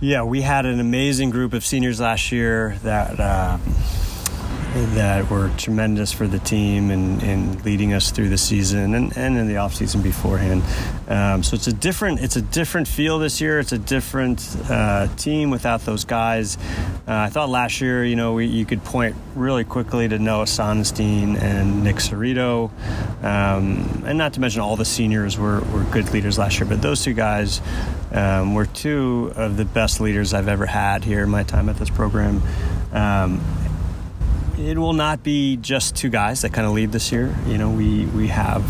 Yeah, 0.00 0.24
we 0.24 0.40
had 0.40 0.66
an 0.66 0.80
amazing 0.80 1.30
group 1.30 1.52
of 1.52 1.64
seniors 1.64 2.00
last 2.00 2.32
year 2.32 2.76
that. 2.82 3.20
Uh, 3.20 3.58
that 4.72 5.28
were 5.30 5.50
tremendous 5.56 6.12
for 6.12 6.28
the 6.28 6.38
team 6.38 6.90
and, 6.90 7.22
and 7.22 7.64
leading 7.64 7.92
us 7.92 8.12
through 8.12 8.28
the 8.28 8.38
season 8.38 8.94
and, 8.94 9.16
and 9.16 9.36
in 9.36 9.48
the 9.48 9.56
off 9.56 9.74
season 9.74 10.00
beforehand. 10.00 10.62
Um, 11.08 11.42
so 11.42 11.56
it's 11.56 11.66
a 11.66 11.72
different 11.72 12.20
it's 12.20 12.36
a 12.36 12.42
different 12.42 12.86
feel 12.86 13.18
this 13.18 13.40
year. 13.40 13.58
It's 13.58 13.72
a 13.72 13.78
different 13.78 14.56
uh, 14.68 15.08
team 15.16 15.50
without 15.50 15.80
those 15.84 16.04
guys. 16.04 16.56
Uh, 17.08 17.14
I 17.14 17.28
thought 17.30 17.48
last 17.48 17.80
year, 17.80 18.04
you 18.04 18.14
know, 18.14 18.34
we, 18.34 18.46
you 18.46 18.64
could 18.64 18.84
point 18.84 19.16
really 19.34 19.64
quickly 19.64 20.08
to 20.08 20.18
Noah 20.18 20.44
Sonnenstein 20.44 21.40
and 21.40 21.82
Nick 21.82 21.96
Cerrito, 21.96 22.70
um, 23.24 24.04
and 24.06 24.18
not 24.18 24.34
to 24.34 24.40
mention 24.40 24.60
all 24.60 24.76
the 24.76 24.84
seniors 24.84 25.36
were, 25.36 25.60
were 25.60 25.84
good 25.90 26.12
leaders 26.12 26.38
last 26.38 26.60
year. 26.60 26.68
But 26.68 26.80
those 26.80 27.02
two 27.02 27.14
guys 27.14 27.60
um, 28.12 28.54
were 28.54 28.66
two 28.66 29.32
of 29.34 29.56
the 29.56 29.64
best 29.64 30.00
leaders 30.00 30.32
I've 30.32 30.48
ever 30.48 30.66
had 30.66 31.04
here 31.04 31.24
in 31.24 31.30
my 31.30 31.42
time 31.42 31.68
at 31.68 31.76
this 31.76 31.90
program. 31.90 32.42
Um, 32.92 33.40
it 34.60 34.78
will 34.78 34.92
not 34.92 35.22
be 35.22 35.56
just 35.56 35.96
two 35.96 36.10
guys 36.10 36.42
that 36.42 36.52
kind 36.52 36.66
of 36.66 36.72
lead 36.72 36.92
this 36.92 37.10
year. 37.10 37.34
You 37.46 37.58
know, 37.58 37.70
we 37.70 38.06
we 38.06 38.28
have 38.28 38.64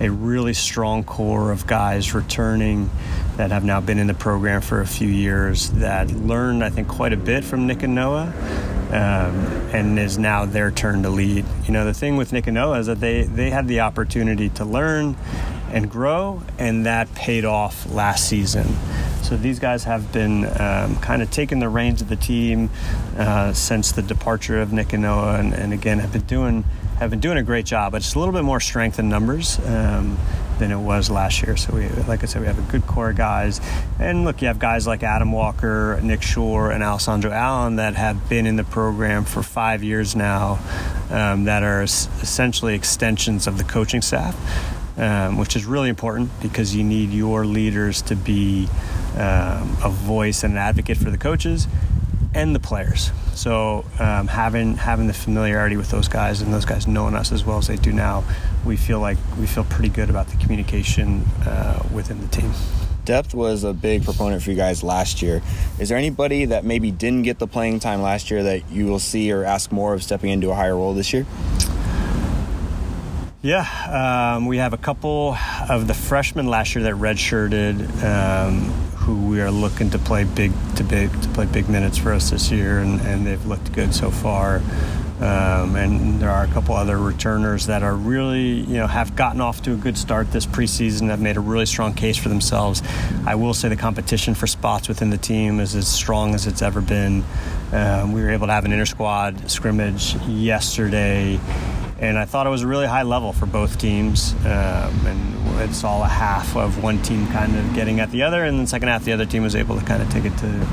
a 0.00 0.10
really 0.10 0.54
strong 0.54 1.04
core 1.04 1.52
of 1.52 1.66
guys 1.66 2.14
returning 2.14 2.90
that 3.36 3.50
have 3.50 3.64
now 3.64 3.80
been 3.80 3.98
in 3.98 4.06
the 4.06 4.14
program 4.14 4.60
for 4.60 4.80
a 4.80 4.86
few 4.86 5.08
years 5.08 5.70
that 5.72 6.10
learned, 6.10 6.64
I 6.64 6.70
think, 6.70 6.88
quite 6.88 7.12
a 7.12 7.16
bit 7.16 7.44
from 7.44 7.66
Nick 7.66 7.82
and 7.82 7.94
Noah, 7.94 8.32
um, 8.88 9.34
and 9.72 9.98
is 9.98 10.18
now 10.18 10.44
their 10.44 10.70
turn 10.70 11.02
to 11.02 11.10
lead. 11.10 11.44
You 11.66 11.72
know, 11.72 11.84
the 11.84 11.94
thing 11.94 12.16
with 12.16 12.32
Nick 12.32 12.46
and 12.46 12.54
Noah 12.54 12.78
is 12.78 12.86
that 12.86 13.00
they 13.00 13.24
they 13.24 13.50
had 13.50 13.68
the 13.68 13.80
opportunity 13.80 14.48
to 14.50 14.64
learn 14.64 15.16
and 15.72 15.90
grow, 15.90 16.42
and 16.58 16.86
that 16.86 17.12
paid 17.14 17.44
off 17.44 17.90
last 17.90 18.28
season. 18.28 18.66
So 19.22 19.36
these 19.36 19.58
guys 19.58 19.84
have 19.84 20.12
been 20.12 20.44
um, 20.60 20.96
kind 20.96 21.22
of 21.22 21.30
taking 21.30 21.60
the 21.60 21.68
reins 21.68 22.02
of 22.02 22.08
the 22.08 22.16
team 22.16 22.70
uh, 23.16 23.52
since 23.52 23.92
the 23.92 24.02
departure 24.02 24.60
of 24.60 24.72
Nick 24.72 24.92
and 24.92 25.02
Noah, 25.02 25.38
and, 25.38 25.54
and, 25.54 25.72
again 25.72 26.00
have 26.00 26.12
been 26.12 26.22
doing 26.22 26.64
have 26.98 27.10
been 27.10 27.20
doing 27.20 27.38
a 27.38 27.42
great 27.42 27.64
job. 27.64 27.92
But 27.92 28.02
it's 28.02 28.14
a 28.14 28.18
little 28.18 28.34
bit 28.34 28.44
more 28.44 28.60
strength 28.60 28.98
in 28.98 29.08
numbers. 29.08 29.58
Um, 29.66 30.18
than 30.58 30.70
it 30.70 30.78
was 30.78 31.10
last 31.10 31.42
year. 31.42 31.56
So 31.56 31.74
we, 31.74 31.88
like 32.06 32.22
I 32.22 32.26
said, 32.26 32.40
we 32.40 32.46
have 32.46 32.58
a 32.58 32.70
good 32.70 32.86
core 32.86 33.10
of 33.10 33.16
guys. 33.16 33.60
And 33.98 34.24
look, 34.24 34.40
you 34.42 34.46
have 34.46 34.60
guys 34.60 34.86
like 34.86 35.02
Adam 35.02 35.32
Walker, 35.32 35.98
Nick 36.02 36.22
Shore, 36.22 36.70
and 36.70 36.84
Alessandro 36.84 37.32
Allen 37.32 37.76
that 37.76 37.96
have 37.96 38.28
been 38.28 38.46
in 38.46 38.54
the 38.54 38.62
program 38.62 39.24
for 39.24 39.42
five 39.42 39.82
years 39.82 40.14
now, 40.14 40.60
um, 41.10 41.44
that 41.44 41.64
are 41.64 41.82
essentially 41.82 42.76
extensions 42.76 43.48
of 43.48 43.58
the 43.58 43.64
coaching 43.64 44.02
staff 44.02 44.36
um, 44.96 45.38
which 45.38 45.56
is 45.56 45.64
really 45.64 45.88
important 45.88 46.30
because 46.40 46.74
you 46.74 46.84
need 46.84 47.10
your 47.10 47.44
leaders 47.46 48.02
to 48.02 48.16
be 48.16 48.68
um, 49.14 49.76
a 49.82 49.90
voice 49.90 50.44
and 50.44 50.54
an 50.54 50.58
advocate 50.58 50.96
for 50.96 51.10
the 51.10 51.18
coaches 51.18 51.66
and 52.34 52.54
the 52.54 52.60
players. 52.60 53.10
So 53.34 53.84
um, 53.98 54.28
having 54.28 54.76
having 54.76 55.06
the 55.06 55.14
familiarity 55.14 55.76
with 55.76 55.90
those 55.90 56.08
guys 56.08 56.40
and 56.40 56.52
those 56.52 56.64
guys 56.64 56.86
knowing 56.86 57.14
us 57.14 57.32
as 57.32 57.44
well 57.44 57.58
as 57.58 57.66
they 57.66 57.76
do 57.76 57.92
now, 57.92 58.24
we 58.64 58.76
feel 58.76 59.00
like 59.00 59.18
we 59.38 59.46
feel 59.46 59.64
pretty 59.64 59.88
good 59.88 60.10
about 60.10 60.28
the 60.28 60.36
communication 60.36 61.24
uh, 61.46 61.82
within 61.92 62.20
the 62.20 62.28
team. 62.28 62.52
Depth 63.04 63.34
was 63.34 63.64
a 63.64 63.72
big 63.72 64.04
proponent 64.04 64.42
for 64.42 64.50
you 64.50 64.56
guys 64.56 64.84
last 64.84 65.22
year. 65.22 65.42
Is 65.80 65.88
there 65.88 65.98
anybody 65.98 66.44
that 66.44 66.64
maybe 66.64 66.92
didn't 66.92 67.22
get 67.22 67.40
the 67.40 67.48
playing 67.48 67.80
time 67.80 68.00
last 68.00 68.30
year 68.30 68.44
that 68.44 68.70
you 68.70 68.86
will 68.86 69.00
see 69.00 69.32
or 69.32 69.44
ask 69.44 69.72
more 69.72 69.92
of 69.92 70.04
stepping 70.04 70.30
into 70.30 70.50
a 70.50 70.54
higher 70.54 70.76
role 70.76 70.94
this 70.94 71.12
year? 71.12 71.26
Yeah, 73.42 74.36
um, 74.36 74.46
we 74.46 74.58
have 74.58 74.72
a 74.72 74.76
couple 74.76 75.36
of 75.68 75.88
the 75.88 75.94
freshmen 75.94 76.46
last 76.46 76.76
year 76.76 76.84
that 76.84 76.94
redshirted, 76.94 78.04
um, 78.04 78.70
who 78.94 79.30
we 79.30 79.40
are 79.40 79.50
looking 79.50 79.90
to 79.90 79.98
play 79.98 80.22
big 80.22 80.52
to 80.76 80.84
big 80.84 81.10
to 81.22 81.28
play 81.30 81.46
big 81.46 81.68
minutes 81.68 81.98
for 81.98 82.12
us 82.12 82.30
this 82.30 82.52
year, 82.52 82.78
and, 82.78 83.00
and 83.00 83.26
they've 83.26 83.44
looked 83.44 83.72
good 83.72 83.92
so 83.92 84.12
far. 84.12 84.62
Um, 85.20 85.74
and 85.74 86.20
there 86.20 86.30
are 86.30 86.44
a 86.44 86.48
couple 86.48 86.76
other 86.76 86.96
returners 86.98 87.66
that 87.66 87.82
are 87.82 87.96
really, 87.96 88.60
you 88.60 88.76
know, 88.76 88.86
have 88.86 89.16
gotten 89.16 89.40
off 89.40 89.60
to 89.62 89.72
a 89.72 89.76
good 89.76 89.98
start 89.98 90.30
this 90.30 90.46
preseason, 90.46 91.08
have 91.08 91.20
made 91.20 91.36
a 91.36 91.40
really 91.40 91.66
strong 91.66 91.94
case 91.94 92.16
for 92.16 92.28
themselves. 92.28 92.80
I 93.26 93.34
will 93.34 93.54
say 93.54 93.68
the 93.68 93.76
competition 93.76 94.34
for 94.34 94.46
spots 94.46 94.86
within 94.88 95.10
the 95.10 95.18
team 95.18 95.58
is 95.58 95.74
as 95.74 95.88
strong 95.88 96.34
as 96.34 96.46
it's 96.46 96.62
ever 96.62 96.80
been. 96.80 97.24
Um, 97.72 98.12
we 98.12 98.20
were 98.22 98.30
able 98.30 98.46
to 98.46 98.52
have 98.52 98.64
an 98.64 98.72
inter 98.72 98.84
squad 98.84 99.50
scrimmage 99.50 100.14
yesterday 100.26 101.40
and 102.02 102.18
I 102.18 102.24
thought 102.24 102.48
it 102.48 102.50
was 102.50 102.62
a 102.62 102.66
really 102.66 102.86
high 102.86 103.04
level 103.04 103.32
for 103.32 103.46
both 103.46 103.78
teams. 103.78 104.34
Um, 104.40 105.06
and 105.06 105.60
it's 105.60 105.84
all 105.84 106.02
a 106.02 106.08
half 106.08 106.56
of 106.56 106.82
one 106.82 107.00
team 107.02 107.28
kind 107.28 107.56
of 107.56 107.74
getting 107.74 108.00
at 108.00 108.10
the 108.10 108.24
other, 108.24 108.44
and 108.44 108.58
then 108.58 108.66
second 108.66 108.88
half 108.88 109.04
the 109.04 109.12
other 109.12 109.24
team 109.24 109.44
was 109.44 109.54
able 109.54 109.78
to 109.78 109.84
kind 109.84 110.02
of 110.02 110.10
take 110.10 110.24
it 110.24 110.36
to 110.38 110.66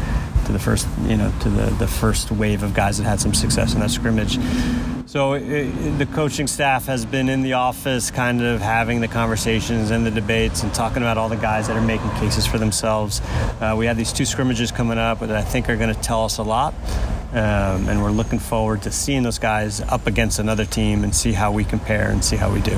to 0.47 0.53
the 0.53 0.59
first, 0.59 0.87
you 1.03 1.15
know, 1.15 1.31
to 1.41 1.49
the, 1.49 1.69
the 1.75 1.87
first 1.87 2.31
wave 2.31 2.63
of 2.63 2.73
guys 2.73 2.97
that 2.97 3.03
had 3.03 3.19
some 3.19 3.35
success 3.35 3.75
in 3.75 3.79
that 3.81 3.91
scrimmage. 3.91 4.39
So 5.05 5.33
it, 5.33 5.97
the 5.99 6.07
coaching 6.07 6.47
staff 6.47 6.87
has 6.87 7.05
been 7.05 7.29
in 7.29 7.43
the 7.43 7.53
office, 7.53 8.09
kind 8.09 8.41
of 8.41 8.59
having 8.59 8.99
the 8.99 9.07
conversations 9.07 9.91
and 9.91 10.03
the 10.03 10.11
debates 10.11 10.63
and 10.63 10.73
talking 10.73 11.03
about 11.03 11.19
all 11.19 11.29
the 11.29 11.35
guys 11.35 11.67
that 11.67 11.77
are 11.77 11.81
making 11.81 12.09
cases 12.11 12.47
for 12.47 12.57
themselves. 12.57 13.21
Uh, 13.59 13.75
we 13.77 13.85
have 13.85 13.97
these 13.97 14.11
two 14.11 14.25
scrimmages 14.25 14.71
coming 14.71 14.97
up 14.97 15.19
that 15.19 15.31
I 15.31 15.43
think 15.43 15.69
are 15.69 15.77
going 15.77 15.93
to 15.93 16.01
tell 16.01 16.25
us 16.25 16.39
a 16.39 16.43
lot. 16.43 16.73
Um, 17.31 17.87
and 17.87 18.01
we're 18.01 18.11
looking 18.11 18.39
forward 18.39 18.81
to 18.83 18.91
seeing 18.91 19.21
those 19.21 19.37
guys 19.37 19.81
up 19.81 20.07
against 20.07 20.39
another 20.39 20.65
team 20.65 21.03
and 21.03 21.15
see 21.15 21.31
how 21.31 21.51
we 21.51 21.63
compare 21.63 22.09
and 22.09 22.25
see 22.25 22.35
how 22.35 22.51
we 22.51 22.59
do. 22.61 22.75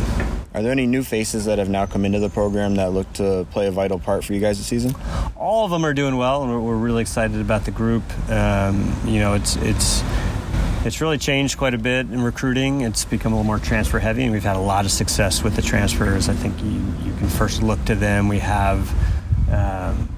Are 0.54 0.62
there 0.62 0.74
any 0.74 0.86
new 0.86 1.04
faces 1.04 1.46
that 1.46 1.58
have 1.58 1.70
now 1.70 1.86
come 1.86 2.04
into 2.04 2.20
the 2.20 2.30
program 2.30 2.76
that 2.76 2.92
look 2.92 3.12
to 3.14 3.48
play 3.52 3.68
a 3.68 3.72
vital 3.72 3.98
part 3.98 4.26
for 4.26 4.34
you 4.34 4.42
guys 4.42 4.58
this 4.58 4.68
season? 4.68 4.94
All 5.38 5.64
of 5.64 5.72
them 5.72 5.86
are 5.86 5.94
doing 5.94 6.18
well, 6.18 6.44
and 6.44 6.52
we're, 6.52 6.60
we're 6.60 6.76
really 6.76 7.02
excited 7.02 7.40
about 7.40 7.64
the 7.64 7.72
group. 7.72 8.04
Um, 8.30 8.94
you 9.06 9.20
know, 9.20 9.36
it's 9.36 9.56
it's 9.56 10.04
it's 10.84 11.00
really 11.00 11.18
changed 11.18 11.58
quite 11.58 11.74
a 11.74 11.78
bit 11.78 12.12
in 12.12 12.22
recruiting. 12.22 12.82
It's 12.82 13.06
become 13.06 13.32
a 13.32 13.38
little 13.38 13.48
more 13.48 13.60
transfer 13.60 14.00
heavy, 14.00 14.24
and 14.24 14.34
we've 14.34 14.44
had 14.44 14.58
a 14.58 14.62
lot 14.62 14.84
of 14.84 14.92
success 14.92 15.44
with 15.44 15.56
the 15.56 15.62
transfers. 15.62 16.28
I 16.28 16.34
think 16.34 16.62
you, 16.62 16.84
you 17.06 17.14
can 17.20 17.30
first 17.30 17.64
look 17.64 17.84
to 17.86 17.96
them. 17.96 18.28
We 18.28 18.40
have 18.40 18.92
um, 19.50 20.10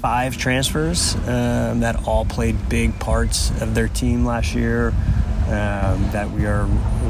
five 0.00 0.36
transfers 0.36 1.16
um, 1.26 1.80
that 1.80 2.06
all 2.06 2.24
played 2.24 2.68
big 2.68 2.98
parts 3.00 3.50
of 3.60 3.74
their 3.74 3.88
team 3.88 4.24
last 4.24 4.54
year. 4.54 4.94
Um, 5.46 6.10
that 6.12 6.30
we 6.30 6.44
are 6.44 6.66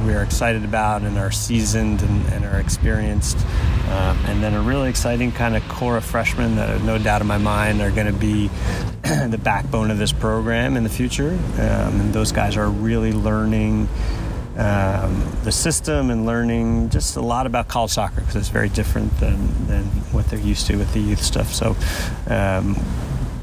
we 0.06 0.14
are 0.14 0.22
excited 0.22 0.64
about 0.64 1.02
and 1.02 1.18
are 1.18 1.32
seasoned 1.32 2.02
and, 2.02 2.24
and 2.32 2.44
are 2.44 2.60
experienced, 2.60 3.36
um, 3.88 4.16
and 4.26 4.40
then 4.40 4.54
a 4.54 4.62
really 4.62 4.88
exciting 4.88 5.32
kind 5.32 5.56
of 5.56 5.68
core 5.68 5.96
of 5.96 6.04
freshmen 6.04 6.54
that, 6.54 6.80
no 6.82 6.98
doubt 6.98 7.20
in 7.20 7.26
my 7.26 7.38
mind, 7.38 7.80
are 7.80 7.90
going 7.90 8.06
to 8.06 8.12
be 8.12 8.46
the 9.02 9.40
backbone 9.42 9.90
of 9.90 9.98
this 9.98 10.12
program 10.12 10.76
in 10.76 10.84
the 10.84 10.88
future. 10.88 11.30
Um, 11.54 12.00
and 12.00 12.14
those 12.14 12.30
guys 12.30 12.56
are 12.56 12.70
really 12.70 13.12
learning 13.12 13.88
um, 14.58 15.24
the 15.44 15.52
system 15.52 16.10
and 16.10 16.26
learning 16.26 16.90
just 16.90 17.16
a 17.16 17.20
lot 17.20 17.46
about 17.46 17.68
college 17.68 17.92
soccer 17.92 18.20
because 18.20 18.36
it's 18.36 18.48
very 18.48 18.68
different 18.68 19.16
than, 19.20 19.66
than 19.68 19.84
what 20.12 20.26
they're 20.26 20.40
used 20.40 20.66
to 20.66 20.76
with 20.76 20.92
the 20.92 21.00
youth 21.00 21.22
stuff. 21.22 21.54
So 21.54 21.76
um, 22.26 22.76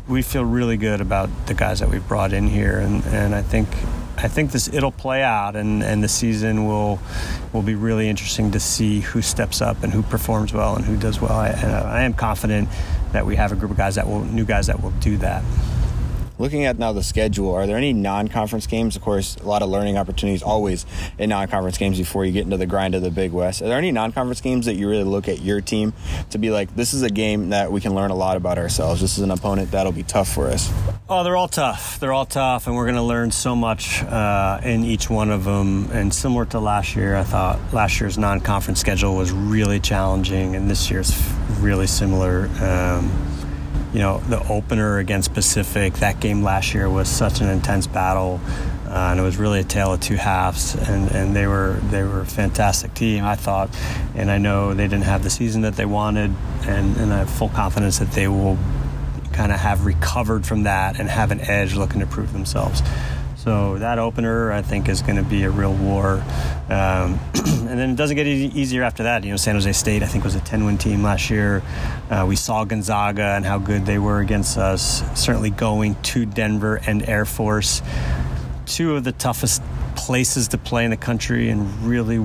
we 0.08 0.22
feel 0.22 0.44
really 0.44 0.78
good 0.78 1.00
about 1.00 1.30
the 1.48 1.54
guys 1.54 1.80
that 1.80 1.90
we've 1.90 2.06
brought 2.08 2.34
in 2.34 2.48
here, 2.48 2.78
and, 2.80 3.04
and 3.06 3.34
I 3.34 3.42
think 3.42 3.70
I 4.18 4.28
think 4.28 4.52
this 4.52 4.68
it'll 4.74 4.92
play 4.92 5.24
out, 5.24 5.56
and, 5.56 5.84
and 5.84 6.04
the 6.04 6.08
season 6.08 6.68
will 6.68 7.00
will 7.54 7.62
be 7.62 7.76
really 7.76 8.10
interesting 8.10 8.52
to 8.52 8.60
see 8.60 9.00
who 9.00 9.22
steps 9.22 9.62
up 9.62 9.84
and 9.84 9.94
who 9.94 10.04
performs 10.04 10.54
well 10.54 10.76
and 10.76 10.86
who 10.86 10.98
does 10.98 11.20
well. 11.20 11.34
I, 11.34 11.50
I 11.50 12.04
am 12.04 12.14
confident 12.14 12.70
that 13.12 13.26
we 13.26 13.36
have 13.36 13.52
a 13.52 13.56
group 13.56 13.72
of 13.72 13.78
guys 13.78 13.96
that 13.96 14.08
will 14.08 14.24
new 14.24 14.46
guys 14.46 14.68
that 14.68 14.82
will 14.82 14.92
do 14.92 15.18
that. 15.18 15.44
Looking 16.38 16.66
at 16.66 16.78
now 16.78 16.92
the 16.92 17.04
schedule, 17.04 17.54
are 17.54 17.66
there 17.66 17.78
any 17.78 17.94
non-conference 17.94 18.68
games? 18.68 18.96
Of 18.96 19.02
course, 19.02 19.38
a 19.38 19.46
lot 19.46 19.62
of 19.62 19.70
learning 19.70 19.98
opportunities 19.98 20.44
always 20.44 20.86
in 21.18 21.30
non-conference 21.30 21.78
games 21.78 21.98
before 21.98 22.26
you 22.26 22.34
get 22.34 22.44
into 22.44 22.58
the 22.58 22.66
grind 22.66 22.94
of 22.94 23.02
the 23.02 23.12
Big 23.12 23.32
West. 23.32 23.62
Are 23.62 23.68
there 23.68 23.78
any 23.78 23.92
non-conference 23.92 24.42
games 24.42 24.66
that 24.66 24.76
you 24.76 24.90
really 24.90 25.04
look 25.06 25.30
at 25.30 25.42
your 25.42 25.62
team 25.62 25.94
to 26.32 26.38
be 26.38 26.52
like, 26.52 26.76
this 26.76 26.94
is 26.94 27.04
a 27.04 27.10
game 27.10 27.50
that 27.50 27.72
we 27.72 27.80
can 27.80 27.96
learn 27.96 28.12
a 28.12 28.16
lot 28.16 28.36
about 28.36 28.58
ourselves. 28.58 29.00
This 29.00 29.18
is 29.18 29.24
an 29.24 29.32
opponent 29.32 29.72
that'll 29.72 29.92
be 29.94 30.04
tough 30.04 30.28
for 30.28 30.48
us. 30.48 30.72
Oh, 31.08 31.24
they're 31.24 31.38
all 31.38 31.48
tough. 31.48 32.00
They're 32.00 32.14
all 32.14 32.26
tough, 32.26 32.68
and 32.68 32.76
we're 32.76 32.86
going 32.86 32.96
to 32.96 33.02
learn 33.02 33.32
so 33.32 33.56
much 33.56 34.04
uh, 34.04 34.60
in 34.64 34.84
each 34.84 35.10
one 35.10 35.32
of 35.32 35.46
them. 35.46 35.90
And 35.92 36.14
similar 36.14 36.46
to 36.48 36.60
last 36.60 36.96
year, 36.96 37.16
I 37.16 37.24
thought 37.24 37.60
last 37.74 38.02
year's 38.02 38.18
non-conference 38.18 38.80
schedule 38.80 39.16
was 39.16 39.32
really 39.32 39.80
challenging, 39.80 40.56
and 40.56 40.70
this 40.70 40.92
year's 40.92 41.16
really 41.60 41.88
similar. 41.88 42.50
Um, 42.60 43.35
you 43.96 44.02
know, 44.02 44.20
the 44.28 44.46
opener 44.50 44.98
against 44.98 45.34
Pacific, 45.34 45.94
that 45.96 46.20
game 46.20 46.44
last 46.44 46.74
year 46.74 46.90
was 46.90 47.08
such 47.08 47.40
an 47.40 47.48
intense 47.48 47.88
battle. 47.88 48.42
Uh, 48.88 49.12
and 49.12 49.22
it 49.22 49.24
was 49.24 49.38
really 49.38 49.62
a 49.62 49.64
tale 49.64 49.94
of 49.94 50.02
two 50.02 50.18
halves, 50.18 50.76
and, 50.76 51.10
and 51.12 51.36
they 51.36 51.48
were 51.48 51.80
they 51.90 52.04
were 52.04 52.22
a 52.22 52.26
fantastic 52.26 52.94
team, 52.94 53.24
I 53.24 53.36
thought, 53.36 53.70
and 54.14 54.30
I 54.30 54.38
know 54.38 54.74
they 54.74 54.88
didn't 54.88 55.06
have 55.06 55.24
the 55.24 55.30
season 55.30 55.62
that 55.62 55.76
they 55.76 55.86
wanted, 55.86 56.32
and, 56.68 56.96
and 56.98 57.12
I 57.12 57.20
have 57.20 57.30
full 57.30 57.50
confidence 57.50 58.00
that 58.00 58.12
they 58.12 58.28
will 58.28 58.58
kind 59.32 59.52
of 59.52 59.60
have 59.60 59.86
recovered 59.86 60.46
from 60.46 60.64
that 60.64 61.00
and 61.00 61.10
have 61.10 61.32
an 61.32 61.40
edge 61.42 61.76
looking 61.76 62.02
to 62.02 62.06
prove 62.06 62.32
themselves. 62.32 62.82
So 63.46 63.78
that 63.78 64.00
opener, 64.00 64.52
I 64.52 64.64
think, 64.64 64.90
is 64.90 65.04
going 65.04 65.18
to 65.18 65.24
be 65.24 65.44
a 65.44 65.52
real 65.52 65.72
war. 65.72 66.14
Um, 66.68 67.20
and 67.36 67.80
then 67.80 67.92
it 67.92 67.96
doesn't 67.96 68.16
get 68.16 68.26
e- 68.26 68.52
easier 68.56 68.82
after 68.82 69.04
that. 69.04 69.24
You 69.24 69.30
know, 69.30 69.38
San 69.38 69.54
Jose 69.54 69.72
State, 69.74 70.02
I 70.02 70.08
think, 70.08 70.24
was 70.24 70.34
a 70.34 70.40
10-win 70.40 70.80
team 70.80 71.04
last 71.04 71.30
year. 71.30 71.62
Uh, 72.10 72.26
we 72.28 72.38
saw 72.38 72.66
Gonzaga 72.66 73.22
and 73.22 73.46
how 73.46 73.60
good 73.60 73.86
they 73.86 74.00
were 74.00 74.20
against 74.20 74.58
us. 74.58 75.04
Certainly 75.14 75.52
going 75.52 75.94
to 76.02 76.26
Denver 76.26 76.82
and 76.88 77.08
Air 77.08 77.24
Force, 77.24 77.84
two 78.66 78.96
of 78.96 79.04
the 79.04 79.12
toughest 79.12 79.62
places 79.96 80.48
to 80.48 80.58
play 80.58 80.84
in 80.84 80.90
the 80.90 80.98
country, 80.98 81.50
and 81.50 81.84
really 81.84 82.18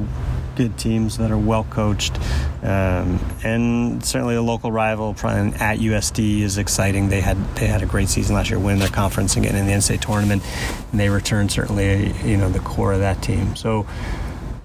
good 0.57 0.77
teams 0.79 1.19
that 1.19 1.31
are 1.31 1.39
well 1.39 1.65
coached, 1.65 2.19
um, 2.63 3.19
and 3.43 4.05
certainly 4.05 4.35
a 4.35 4.43
local 4.43 4.73
rival 4.73 5.11
at 5.11 5.79
USD 5.79 6.41
is 6.41 6.59
exciting. 6.59 7.09
They 7.09 7.21
had 7.21 7.37
they 7.57 7.67
had 7.67 7.83
a 7.83 7.87
great 7.87 8.09
season 8.09 8.35
last 8.35 8.51
year, 8.51 8.59
winning 8.59 8.81
their 8.81 8.89
conference 8.89 9.35
and 9.37 9.45
getting 9.45 9.61
in 9.61 9.67
the 9.67 9.73
NCAA 9.73 10.01
tournament, 10.01 10.43
and 10.91 11.01
they 11.01 11.09
returned 11.09 11.51
certainly 11.51 12.13
you 12.25 12.37
know 12.37 12.51
the 12.51 12.61
core 12.61 12.93
of 12.93 13.01
that 13.01 13.23
team. 13.23 13.57
So. 13.57 13.87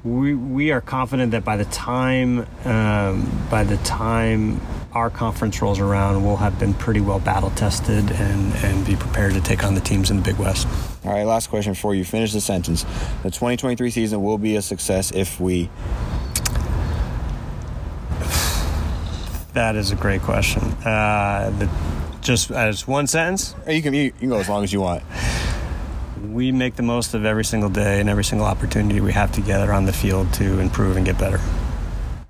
We, 0.05 0.35
we 0.35 0.71
are 0.71 0.81
confident 0.81 1.31
that 1.31 1.43
by 1.43 1.57
the 1.57 1.65
time 1.65 2.45
um, 2.63 3.47
by 3.49 3.63
the 3.63 3.77
time 3.77 4.61
our 4.93 5.09
conference 5.09 5.61
rolls 5.63 5.79
around, 5.79 6.23
we'll 6.23 6.35
have 6.35 6.59
been 6.59 6.75
pretty 6.75 7.01
well 7.01 7.19
battle 7.19 7.49
tested 7.49 8.11
and, 8.11 8.53
and 8.57 8.85
be 8.85 8.95
prepared 8.95 9.33
to 9.33 9.41
take 9.41 9.63
on 9.63 9.73
the 9.73 9.81
teams 9.81 10.11
in 10.11 10.17
the 10.17 10.21
Big 10.21 10.37
West. 10.37 10.67
All 11.03 11.11
right, 11.11 11.25
last 11.25 11.49
question 11.49 11.73
for 11.73 11.95
you. 11.95 12.05
Finish 12.05 12.33
the 12.33 12.39
sentence. 12.39 12.83
The 13.23 13.31
2023 13.31 13.89
season 13.89 14.21
will 14.21 14.37
be 14.37 14.55
a 14.55 14.61
success 14.61 15.11
if 15.11 15.39
we. 15.39 15.69
That 19.53 19.77
is 19.77 19.91
a 19.91 19.95
great 19.95 20.21
question. 20.21 20.63
Uh, 20.83 21.49
the, 21.57 21.69
just 22.19 22.51
as 22.51 22.85
one 22.85 23.07
sentence? 23.07 23.55
You 23.65 23.81
can, 23.81 23.93
you 23.93 24.11
can 24.11 24.27
go 24.27 24.37
as 24.37 24.49
long 24.49 24.65
as 24.65 24.73
you 24.73 24.81
want. 24.81 25.01
We 26.35 26.51
make 26.51 26.75
the 26.75 26.83
most 26.83 27.13
of 27.13 27.23
every 27.23 27.45
single 27.45 27.69
day 27.69 28.01
and 28.01 28.09
every 28.09 28.25
single 28.25 28.45
opportunity 28.45 28.99
we 28.99 29.13
have 29.13 29.31
together 29.31 29.71
on 29.71 29.85
the 29.85 29.93
field 29.93 30.33
to 30.33 30.59
improve 30.59 30.97
and 30.97 31.05
get 31.05 31.17
better. 31.17 31.39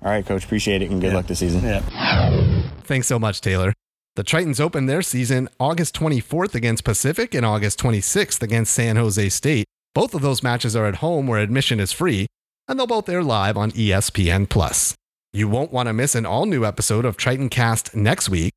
All 0.00 0.12
right, 0.12 0.24
coach. 0.24 0.44
Appreciate 0.44 0.80
it 0.80 0.92
and 0.92 1.00
good 1.00 1.08
yeah. 1.08 1.16
luck 1.16 1.26
this 1.26 1.40
season. 1.40 1.64
Yeah. 1.64 2.70
Thanks 2.84 3.08
so 3.08 3.18
much, 3.18 3.40
Taylor. 3.40 3.72
The 4.14 4.22
Tritons 4.22 4.60
open 4.60 4.86
their 4.86 5.02
season 5.02 5.48
August 5.58 5.96
24th 5.96 6.54
against 6.54 6.84
Pacific 6.84 7.34
and 7.34 7.44
August 7.44 7.80
26th 7.80 8.44
against 8.44 8.72
San 8.72 8.94
Jose 8.94 9.28
State. 9.30 9.66
Both 9.92 10.14
of 10.14 10.22
those 10.22 10.40
matches 10.40 10.76
are 10.76 10.86
at 10.86 10.96
home 10.96 11.26
where 11.26 11.40
admission 11.40 11.80
is 11.80 11.90
free, 11.90 12.28
and 12.68 12.78
they'll 12.78 12.86
both 12.86 13.08
air 13.08 13.24
live 13.24 13.56
on 13.56 13.72
ESPN 13.72 14.48
Plus. 14.48 14.94
You 15.32 15.48
won't 15.48 15.72
want 15.72 15.88
to 15.88 15.92
miss 15.92 16.14
an 16.14 16.26
all-new 16.26 16.64
episode 16.64 17.04
of 17.04 17.16
Triton 17.16 17.48
Cast 17.48 17.96
next 17.96 18.28
week. 18.28 18.52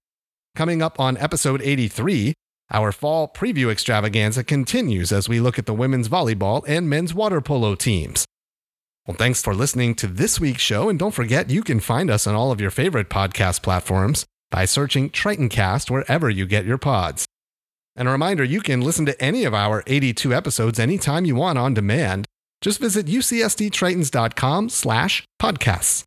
Coming 0.55 0.83
up 0.83 0.99
on 0.99 1.17
episode 1.17 1.63
83, 1.63 2.35
our 2.71 2.91
fall 2.91 3.27
preview 3.27 3.71
extravaganza 3.71 4.43
continues 4.43 5.11
as 5.11 5.27
we 5.27 5.39
look 5.39 5.57
at 5.57 5.65
the 5.65 5.73
women's 5.73 6.09
volleyball 6.09 6.63
and 6.67 6.89
men's 6.89 7.13
water 7.13 7.41
polo 7.41 7.75
teams. 7.75 8.25
Well, 9.07 9.17
thanks 9.17 9.41
for 9.41 9.55
listening 9.55 9.95
to 9.95 10.07
this 10.07 10.39
week's 10.39 10.61
show, 10.61 10.87
and 10.87 10.99
don't 10.99 11.15
forget 11.15 11.49
you 11.49 11.63
can 11.63 11.79
find 11.79 12.11
us 12.11 12.27
on 12.27 12.35
all 12.35 12.51
of 12.51 12.61
your 12.61 12.69
favorite 12.69 13.09
podcast 13.09 13.63
platforms 13.63 14.25
by 14.51 14.65
searching 14.65 15.09
Tritoncast 15.09 15.89
wherever 15.89 16.29
you 16.29 16.45
get 16.45 16.65
your 16.65 16.77
pods. 16.77 17.25
And 17.95 18.07
a 18.07 18.11
reminder, 18.11 18.43
you 18.43 18.61
can 18.61 18.81
listen 18.81 19.05
to 19.07 19.19
any 19.21 19.45
of 19.45 19.53
our 19.53 19.83
82 19.87 20.33
episodes 20.33 20.79
anytime 20.79 21.25
you 21.25 21.35
want 21.35 21.57
on 21.57 21.73
demand. 21.73 22.25
Just 22.61 22.79
visit 22.79 23.07
ucsdtritons.com 23.07 24.69
slash 24.69 25.23
podcasts. 25.41 26.03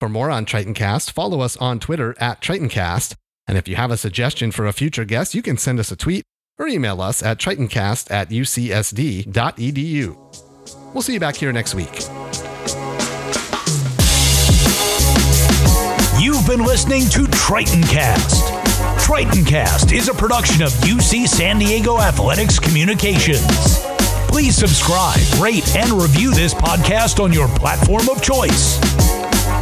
For 0.00 0.08
more 0.08 0.30
on 0.30 0.44
Tritoncast, 0.44 1.10
follow 1.10 1.40
us 1.40 1.56
on 1.56 1.80
Twitter 1.80 2.16
at 2.18 2.40
Tritoncast. 2.40 3.14
And 3.48 3.56
if 3.58 3.66
you 3.66 3.76
have 3.76 3.90
a 3.90 3.96
suggestion 3.96 4.52
for 4.52 4.66
a 4.66 4.72
future 4.72 5.06
guest, 5.06 5.34
you 5.34 5.42
can 5.42 5.56
send 5.56 5.80
us 5.80 5.90
a 5.90 5.96
tweet 5.96 6.22
or 6.58 6.68
email 6.68 7.00
us 7.00 7.22
at 7.22 7.38
tritoncast 7.38 8.10
at 8.10 8.28
ucsd.edu. 8.28 9.34
We'll 10.94 11.02
see 11.02 11.14
you 11.14 11.20
back 11.20 11.36
here 11.36 11.52
next 11.52 11.74
week. 11.74 11.94
You've 16.20 16.46
been 16.46 16.64
listening 16.64 17.08
to 17.10 17.20
TritonCast. 17.26 18.42
TritonCast 18.98 19.92
is 19.96 20.08
a 20.08 20.14
production 20.14 20.62
of 20.62 20.72
UC 20.72 21.28
San 21.28 21.58
Diego 21.58 22.00
Athletics 22.00 22.58
Communications. 22.58 23.86
Please 24.28 24.56
subscribe, 24.56 25.20
rate, 25.40 25.74
and 25.76 25.90
review 25.92 26.34
this 26.34 26.52
podcast 26.54 27.22
on 27.22 27.32
your 27.32 27.48
platform 27.48 28.08
of 28.08 28.20
choice. 28.22 28.78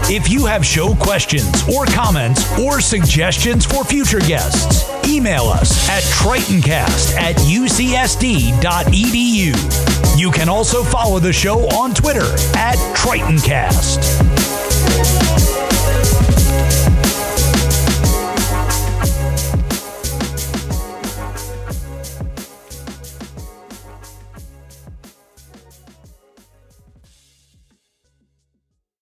If 0.09 0.31
you 0.31 0.47
have 0.47 0.64
show 0.64 0.95
questions 0.95 1.69
or 1.69 1.85
comments 1.85 2.57
or 2.61 2.81
suggestions 2.81 3.66
for 3.66 3.83
future 3.83 4.21
guests, 4.21 4.88
email 5.09 5.47
us 5.47 5.88
at 5.88 6.05
tritoncast 6.05 7.16
at 7.16 7.35
ucsd.edu. 7.35 8.57
You 10.16 10.31
can 10.31 10.49
also 10.49 10.85
follow 10.85 11.19
the 11.19 11.33
show 11.33 11.66
on 11.71 11.92
Twitter 11.92 12.33
at 12.57 12.77
TritonCast. 12.97 14.16